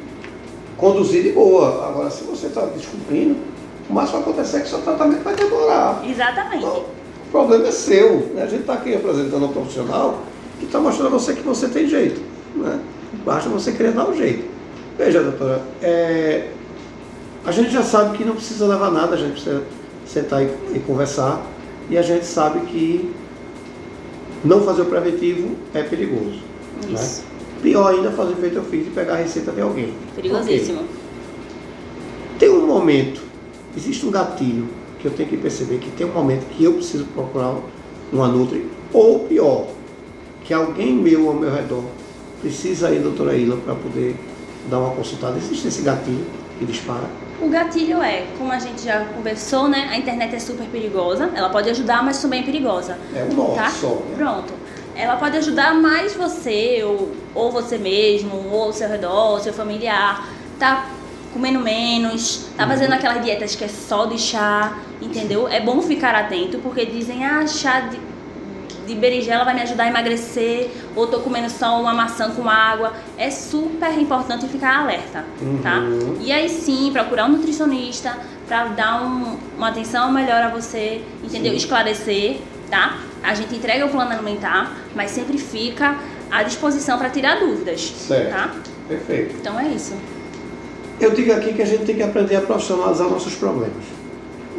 conduzir 0.78 1.24
de 1.24 1.32
boa. 1.32 1.88
Agora, 1.88 2.10
se 2.10 2.24
você 2.24 2.48
está 2.48 2.65
descumprindo, 2.65 3.38
o 3.89 3.94
máximo 3.94 4.22
vai 4.22 4.30
acontecer 4.30 4.58
é 4.58 4.60
que 4.62 4.70
seu 4.70 4.82
tratamento 4.82 5.24
vai 5.24 5.36
demorar. 5.36 6.04
Exatamente. 6.08 6.58
Então, 6.65 6.86
o 7.28 7.32
problema 7.32 7.67
é 7.67 7.72
seu. 7.72 8.32
Né? 8.34 8.44
A 8.44 8.48
gente 8.48 8.62
está 8.62 8.74
aqui 8.74 8.96
apresentando 8.96 9.46
um 9.46 9.54
profissional 9.54 10.20
que 10.62 10.67
está 10.67 10.80
mostrando 10.80 11.08
a 11.08 11.17
você 11.17 11.34
que 11.34 11.41
você 11.41 11.67
tem 11.67 11.88
jeito. 11.88 12.21
Né? 12.56 12.80
Basta 13.26 13.50
você 13.50 13.71
querer 13.71 13.93
dar 13.93 14.08
um 14.08 14.15
jeito. 14.15 14.45
Veja, 14.97 15.24
doutora, 15.24 15.62
é, 15.82 16.50
a 17.43 17.52
gente 17.52 17.71
já 17.71 17.82
sabe 17.82 18.15
que 18.17 18.24
não 18.24 18.36
precisa 18.36 18.67
levar 18.67 18.91
nada, 18.91 19.15
a 19.15 19.17
gente 19.17 19.32
precisa 19.34 19.63
sentar 20.06 20.43
e, 20.43 20.50
e 20.76 20.80
conversar. 20.86 21.41
E 21.89 21.97
a 21.97 22.02
gente 22.04 22.26
sabe 22.26 22.60
que 22.67 23.12
não 24.45 24.62
fazer 24.62 24.84
o 24.84 24.86
preventivo 24.86 25.56
é 25.74 25.82
perigoso. 25.82 26.39
Isso. 26.88 27.21
Né? 27.21 27.28
Pior 27.63 27.93
ainda 27.93 28.12
fazer 28.12 28.36
feito 28.36 28.58
eu 28.58 28.63
fiz 28.63 28.88
e 28.88 28.89
pegar 28.91 29.13
a 29.13 29.17
receita 29.17 29.52
de 29.52 29.62
alguém. 29.62 29.93
Perigosíssimo. 30.15 30.82
Ok. 30.82 30.89
Tem 32.38 32.50
um 32.50 32.65
momento, 32.65 33.21
existe 33.76 34.06
um 34.06 34.12
gatilho 34.12 34.67
que 35.00 35.06
eu 35.06 35.12
tenho 35.12 35.28
que 35.30 35.38
perceber 35.38 35.80
que 35.80 35.89
tem 35.91 36.06
um 36.06 36.13
momento 36.13 36.45
que 36.50 36.63
eu 36.63 36.74
preciso 36.74 37.06
procurar 37.06 37.56
uma 38.12 38.28
Nutri, 38.28 38.67
ou 38.93 39.19
pior, 39.21 39.67
que 40.43 40.54
alguém 40.54 40.93
meu 40.93 41.30
ao 41.30 41.36
meu 41.36 41.54
redor 41.54 41.84
precisa 42.41 42.89
ir, 42.91 42.99
doutora 42.99 43.36
Ila, 43.36 43.58
para 43.58 43.75
poder 43.75 44.15
dar 44.69 44.80
uma 44.80 44.95
consultada. 44.95 45.38
Existe 45.38 45.67
esse 45.67 45.82
gatilho 45.82 46.25
que 46.60 46.65
dispara? 46.65 47.10
O 47.41 47.49
gatilho 47.49 48.01
é, 48.01 48.27
como 48.38 48.51
a 48.51 48.60
gente 48.60 48.84
já 48.84 49.06
conversou, 49.06 49.67
né? 49.67 49.89
A 49.91 49.97
internet 49.97 50.36
é 50.36 50.39
super 50.39 50.67
perigosa. 50.67 51.32
Ela 51.34 51.49
pode 51.49 51.69
ajudar, 51.69 52.04
mas 52.04 52.21
também 52.21 52.41
é 52.41 52.43
perigosa. 52.43 52.97
É 53.15 53.23
um 53.23 53.36
nó 53.36 53.56
tá? 53.56 53.69
só. 53.69 53.88
Né? 53.88 54.15
Pronto. 54.17 54.54
Ela 54.95 55.15
pode 55.15 55.38
ajudar 55.38 55.73
mais 55.73 56.13
você, 56.13 56.84
ou, 56.84 57.12
ou 57.34 57.51
você 57.51 57.77
mesmo, 57.77 58.36
ou 58.51 58.69
o 58.69 58.73
seu 58.73 58.88
redor, 58.88 59.38
o 59.38 59.39
seu 59.39 59.54
familiar. 59.54 60.27
Tá 60.60 60.86
comendo 61.34 61.60
menos, 61.60 62.47
tá 62.58 62.67
fazendo 62.67 62.93
aquelas 62.93 63.23
dietas 63.23 63.56
que 63.56 63.63
é 63.63 63.67
só 63.67 64.06
de 64.06 64.19
chá, 64.19 64.77
entendeu? 65.01 65.47
É 65.47 65.62
bom 65.62 65.82
ficar 65.82 66.13
atento, 66.13 66.60
porque 66.60 66.86
dizem, 66.86 67.25
ah, 67.25 67.47
chá 67.47 67.80
de, 67.80 67.97
de 68.93 68.99
berinjela 68.99 69.43
vai 69.43 69.54
me 69.54 69.62
ajudar 69.62 69.84
a 69.84 69.88
emagrecer, 69.88 70.69
ou 70.95 71.08
tô 71.08 71.19
comendo 71.19 71.49
só 71.49 71.80
uma 71.80 71.93
maçã 71.93 72.30
com 72.32 72.49
água. 72.49 72.93
É 73.17 73.30
super 73.32 73.97
importante 73.99 74.47
ficar 74.47 74.82
alerta, 74.84 75.25
tá? 75.63 75.80
Uhum. 75.80 76.17
E 76.21 76.32
aí 76.32 76.49
sim, 76.49 76.89
procurar 76.91 77.25
um 77.25 77.30
nutricionista 77.30 78.17
para 78.47 78.65
dar 78.65 79.01
um- 79.04 79.38
uma 79.58 79.69
atenção 79.69 80.12
melhor 80.12 80.41
a 80.43 80.49
você, 80.49 81.01
entendeu? 81.23 81.51
Sim. 81.51 81.58
Esclarecer, 81.58 82.39
tá? 82.69 82.97
A 83.23 83.34
gente 83.34 83.56
entrega 83.56 83.86
o 83.86 83.89
plano 83.89 84.12
alimentar, 84.12 84.75
mas 84.95 85.12
sempre 85.12 85.38
fica 85.38 85.95
à 86.30 86.43
disposição 86.43 86.97
para 86.97 87.10
tirar 87.10 87.39
dúvidas, 87.39 87.82
Certo. 87.82 88.30
tá? 88.32 88.51
Perfeito. 88.88 89.36
Então 89.39 89.60
é 89.60 89.67
isso. 89.69 89.93
Eu 90.99 91.12
digo 91.12 91.32
aqui 91.34 91.54
que 91.54 91.62
a 91.62 91.65
gente 91.65 91.86
tem 91.86 91.95
que 91.95 92.04
aprender 92.04 92.36
a 92.36 92.41
profissionalizar 92.41 93.08
nossos 93.10 93.34
problemas. 93.36 93.84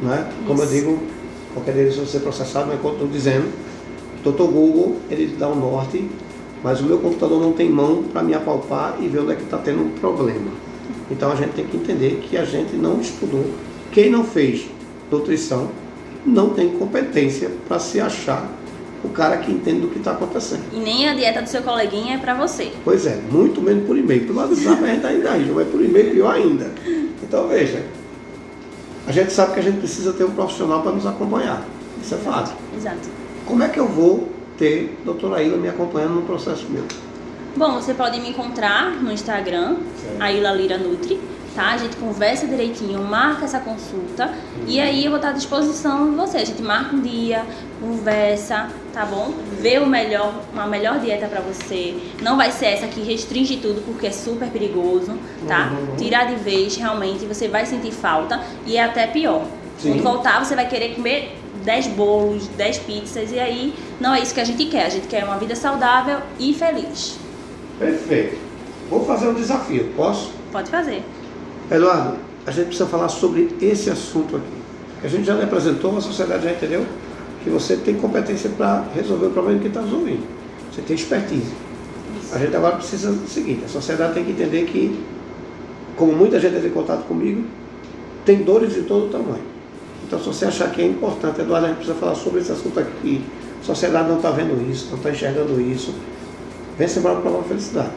Né? 0.00 0.26
Como 0.46 0.60
eu 0.62 0.66
digo, 0.66 1.02
qualquer 1.54 1.72
deles 1.74 1.96
vai 1.96 2.06
ser 2.06 2.20
processado, 2.20 2.66
mas 2.68 2.76
como 2.80 2.94
eu 2.94 2.98
estou 2.98 3.08
dizendo, 3.08 3.52
Dr. 4.22 4.44
Google, 4.44 4.96
ele 5.10 5.36
dá 5.36 5.48
o 5.48 5.54
norte, 5.54 6.08
mas 6.62 6.80
o 6.80 6.84
meu 6.84 6.98
computador 6.98 7.40
não 7.40 7.52
tem 7.52 7.68
mão 7.68 8.04
para 8.04 8.22
me 8.22 8.34
apalpar 8.34 8.96
e 9.00 9.08
ver 9.08 9.20
onde 9.20 9.32
é 9.32 9.34
que 9.34 9.42
está 9.42 9.58
tendo 9.58 9.82
um 9.82 9.90
problema. 9.90 10.50
Então 11.10 11.32
a 11.32 11.34
gente 11.34 11.50
tem 11.50 11.66
que 11.66 11.76
entender 11.76 12.24
que 12.28 12.36
a 12.36 12.44
gente 12.44 12.74
não 12.76 13.00
estudou. 13.00 13.44
Quem 13.90 14.10
não 14.10 14.24
fez 14.24 14.66
nutrição 15.10 15.70
não 16.24 16.50
tem 16.50 16.70
competência 16.70 17.50
para 17.66 17.78
se 17.78 18.00
achar 18.00 18.48
o 19.04 19.08
cara 19.08 19.38
que 19.38 19.50
entende 19.50 19.80
do 19.80 19.88
que 19.88 19.98
está 19.98 20.12
acontecendo. 20.12 20.62
E 20.72 20.78
nem 20.78 21.08
a 21.08 21.14
dieta 21.14 21.42
do 21.42 21.48
seu 21.48 21.62
coleguinha 21.62 22.14
é 22.14 22.18
para 22.18 22.34
você. 22.34 22.70
Pois 22.84 23.04
é, 23.06 23.20
muito 23.30 23.60
menos 23.60 23.84
por 23.84 23.98
e-mail. 23.98 24.26
Pelo 24.26 24.38
WhatsApp 24.38 24.84
a 24.84 24.86
gente 24.86 25.06
ainda 25.06 25.32
age, 25.32 25.50
mas 25.50 25.68
por 25.68 25.84
e-mail 25.84 26.12
pior 26.12 26.34
ainda. 26.34 26.70
Então 27.22 27.48
veja, 27.48 27.84
a 29.06 29.10
gente 29.10 29.32
sabe 29.32 29.54
que 29.54 29.60
a 29.60 29.62
gente 29.62 29.78
precisa 29.78 30.12
ter 30.12 30.24
um 30.24 30.30
profissional 30.30 30.82
para 30.82 30.92
nos 30.92 31.04
acompanhar. 31.04 31.66
Isso 32.00 32.14
é 32.14 32.18
fato. 32.18 32.54
Exato. 32.76 33.08
Como 33.46 33.62
é 33.62 33.68
que 33.68 33.78
eu 33.78 33.88
vou 33.88 34.28
ter 34.56 34.96
a 35.02 35.04
doutora 35.04 35.42
Ilha 35.42 35.56
me 35.56 35.68
acompanhando 35.68 36.14
no 36.14 36.22
processo 36.22 36.66
meu? 36.68 36.84
Bom, 37.56 37.72
você 37.74 37.92
pode 37.92 38.18
me 38.20 38.30
encontrar 38.30 38.90
no 39.02 39.12
Instagram, 39.12 39.76
Certo. 40.00 40.22
a 40.22 40.32
Ila 40.32 40.52
Lira 40.52 40.78
Nutri, 40.78 41.20
tá? 41.54 41.72
A 41.72 41.76
gente 41.76 41.96
conversa 41.96 42.46
direitinho, 42.46 42.98
marca 43.02 43.44
essa 43.44 43.60
consulta 43.60 44.32
e 44.66 44.80
aí 44.80 45.04
eu 45.04 45.10
vou 45.10 45.18
estar 45.18 45.30
à 45.30 45.32
disposição 45.32 46.10
de 46.10 46.16
você. 46.16 46.38
A 46.38 46.44
gente 46.46 46.62
marca 46.62 46.96
um 46.96 47.00
dia, 47.00 47.44
conversa, 47.78 48.68
tá 48.94 49.04
bom? 49.04 49.34
Vê 49.60 49.78
o 49.78 49.86
melhor, 49.86 50.32
uma 50.50 50.66
melhor 50.66 50.98
dieta 50.98 51.26
pra 51.26 51.42
você. 51.42 51.94
Não 52.22 52.38
vai 52.38 52.50
ser 52.50 52.66
essa 52.66 52.86
que 52.86 53.02
restringe 53.02 53.58
tudo 53.58 53.82
porque 53.84 54.06
é 54.06 54.12
super 54.12 54.48
perigoso, 54.48 55.12
tá? 55.46 55.72
Uhum. 55.72 55.96
Tirar 55.96 56.24
de 56.24 56.36
vez, 56.36 56.76
realmente, 56.76 57.26
você 57.26 57.48
vai 57.48 57.66
sentir 57.66 57.92
falta 57.92 58.40
e 58.64 58.78
é 58.78 58.84
até 58.84 59.06
pior. 59.06 59.44
Sim. 59.78 59.90
Quando 59.92 60.02
voltar, 60.04 60.42
você 60.42 60.54
vai 60.54 60.66
querer 60.66 60.94
comer 60.94 61.38
10 61.64 61.88
bolos, 61.88 62.48
10 62.48 62.78
pizzas 62.78 63.32
e 63.32 63.38
aí 63.38 63.74
não 64.00 64.14
é 64.14 64.20
isso 64.20 64.34
que 64.34 64.40
a 64.40 64.44
gente 64.44 64.64
quer. 64.66 64.86
A 64.86 64.88
gente 64.88 65.08
quer 65.08 65.24
uma 65.24 65.38
vida 65.38 65.54
saudável 65.54 66.18
e 66.38 66.52
feliz. 66.54 67.18
Perfeito. 67.78 68.38
Vou 68.90 69.04
fazer 69.04 69.28
um 69.28 69.34
desafio, 69.34 69.90
posso? 69.96 70.32
Pode 70.50 70.70
fazer. 70.70 71.02
Eduardo, 71.70 72.18
a 72.46 72.50
gente 72.50 72.66
precisa 72.66 72.88
falar 72.88 73.08
sobre 73.08 73.56
esse 73.60 73.88
assunto 73.88 74.36
aqui. 74.36 74.62
A 75.02 75.08
gente 75.08 75.24
já 75.24 75.34
lhe 75.34 75.44
apresentou, 75.44 75.96
a 75.96 76.00
sociedade 76.00 76.44
já 76.44 76.52
entendeu 76.52 76.84
que 77.42 77.50
você 77.50 77.76
tem 77.76 77.94
competência 77.94 78.50
para 78.50 78.84
resolver 78.94 79.26
o 79.26 79.30
problema 79.30 79.60
que 79.60 79.68
está 79.68 79.80
resolvendo. 79.80 80.26
Você 80.72 80.82
tem 80.82 80.94
expertise. 80.94 81.52
A 82.32 82.38
gente 82.38 82.54
agora 82.54 82.76
precisa 82.76 83.12
do 83.12 83.28
seguinte, 83.28 83.64
a 83.64 83.68
sociedade 83.68 84.14
tem 84.14 84.24
que 84.24 84.30
entender 84.30 84.64
que, 84.64 84.98
como 85.96 86.12
muita 86.12 86.38
gente 86.40 86.56
entra 86.56 86.68
em 86.68 86.72
contato 86.72 87.04
comigo, 87.04 87.44
tem 88.24 88.42
dores 88.42 88.74
de 88.74 88.82
todo 88.82 89.10
tamanho. 89.10 89.51
Então 90.12 90.20
se 90.22 90.26
você 90.26 90.44
achar 90.44 90.70
que 90.70 90.82
é 90.82 90.86
importante, 90.86 91.40
Eduardo, 91.40 91.64
a 91.64 91.68
gente 91.70 91.78
precisa 91.78 91.98
falar 91.98 92.14
sobre 92.14 92.40
esse 92.40 92.52
assunto 92.52 92.78
aqui. 92.78 93.24
A 93.62 93.64
sociedade 93.64 94.10
não 94.10 94.16
está 94.16 94.30
vendo 94.30 94.70
isso, 94.70 94.88
não 94.90 94.98
está 94.98 95.10
enxergando 95.10 95.58
isso. 95.58 95.94
Vem 96.76 96.86
sembrar 96.86 97.14
o 97.14 97.22
programa 97.22 97.44
Felicidade. 97.44 97.88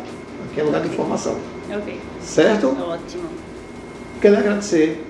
Aqui 0.50 0.62
é 0.62 0.64
lugar 0.64 0.82
de 0.82 0.88
informação. 0.88 1.36
Ok. 1.70 2.00
Certo? 2.22 2.68
Ótimo. 2.68 3.28
Quero 4.22 4.38
agradecer. 4.38 5.06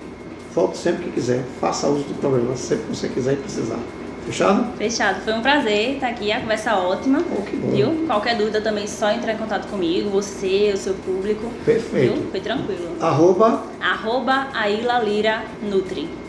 Volte 0.51 0.79
sempre 0.79 1.03
que 1.03 1.11
quiser. 1.11 1.43
Faça 1.61 1.85
uso 1.85 2.05
do 2.05 2.19
programa 2.19 2.55
sempre 2.55 2.85
que 2.85 2.95
você 2.95 3.07
quiser 3.07 3.33
e 3.33 3.37
precisar. 3.37 3.77
Fechado? 4.25 4.75
Fechado. 4.75 5.21
Foi 5.23 5.33
um 5.33 5.41
prazer 5.43 5.93
estar 5.93 6.07
aqui, 6.07 6.31
a 6.31 6.39
conversa 6.39 6.75
ótima. 6.75 7.23
Oh, 7.37 7.43
que 7.43 7.55
bom. 7.55 7.69
Viu? 7.69 8.07
Qualquer 8.07 8.35
dúvida 8.35 8.61
também, 8.61 8.87
só 8.87 9.11
entrar 9.11 9.33
em 9.33 9.37
contato 9.37 9.67
comigo, 9.67 10.09
você, 10.09 10.71
o 10.73 10.77
seu 10.77 10.95
público. 10.95 11.51
Perfeito. 11.63 12.15
Viu? 12.15 12.31
Foi 12.31 12.39
tranquilo. 12.39 12.95
Arroba. 12.99 13.61
Arroba 13.79 14.47
Aila 14.55 14.97
Lira 15.03 15.43
Nutri. 15.61 16.24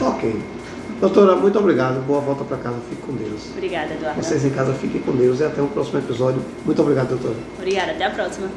Ok. 0.00 0.42
Doutora, 1.00 1.36
muito 1.36 1.58
obrigado. 1.58 2.04
Boa 2.06 2.20
volta 2.20 2.44
para 2.44 2.56
casa. 2.58 2.76
Fique 2.88 3.02
com 3.02 3.12
Deus. 3.14 3.50
Obrigada, 3.52 3.94
Eduardo. 3.94 4.22
Vocês 4.22 4.44
em 4.44 4.50
casa 4.50 4.72
fiquem 4.74 5.00
com 5.02 5.12
Deus 5.12 5.40
e 5.40 5.44
até 5.44 5.60
o 5.60 5.66
próximo 5.66 5.98
episódio. 5.98 6.42
Muito 6.64 6.80
obrigado, 6.80 7.08
doutora. 7.08 7.36
Obrigada, 7.58 7.92
até 7.92 8.04
a 8.04 8.10
próxima. 8.10 8.48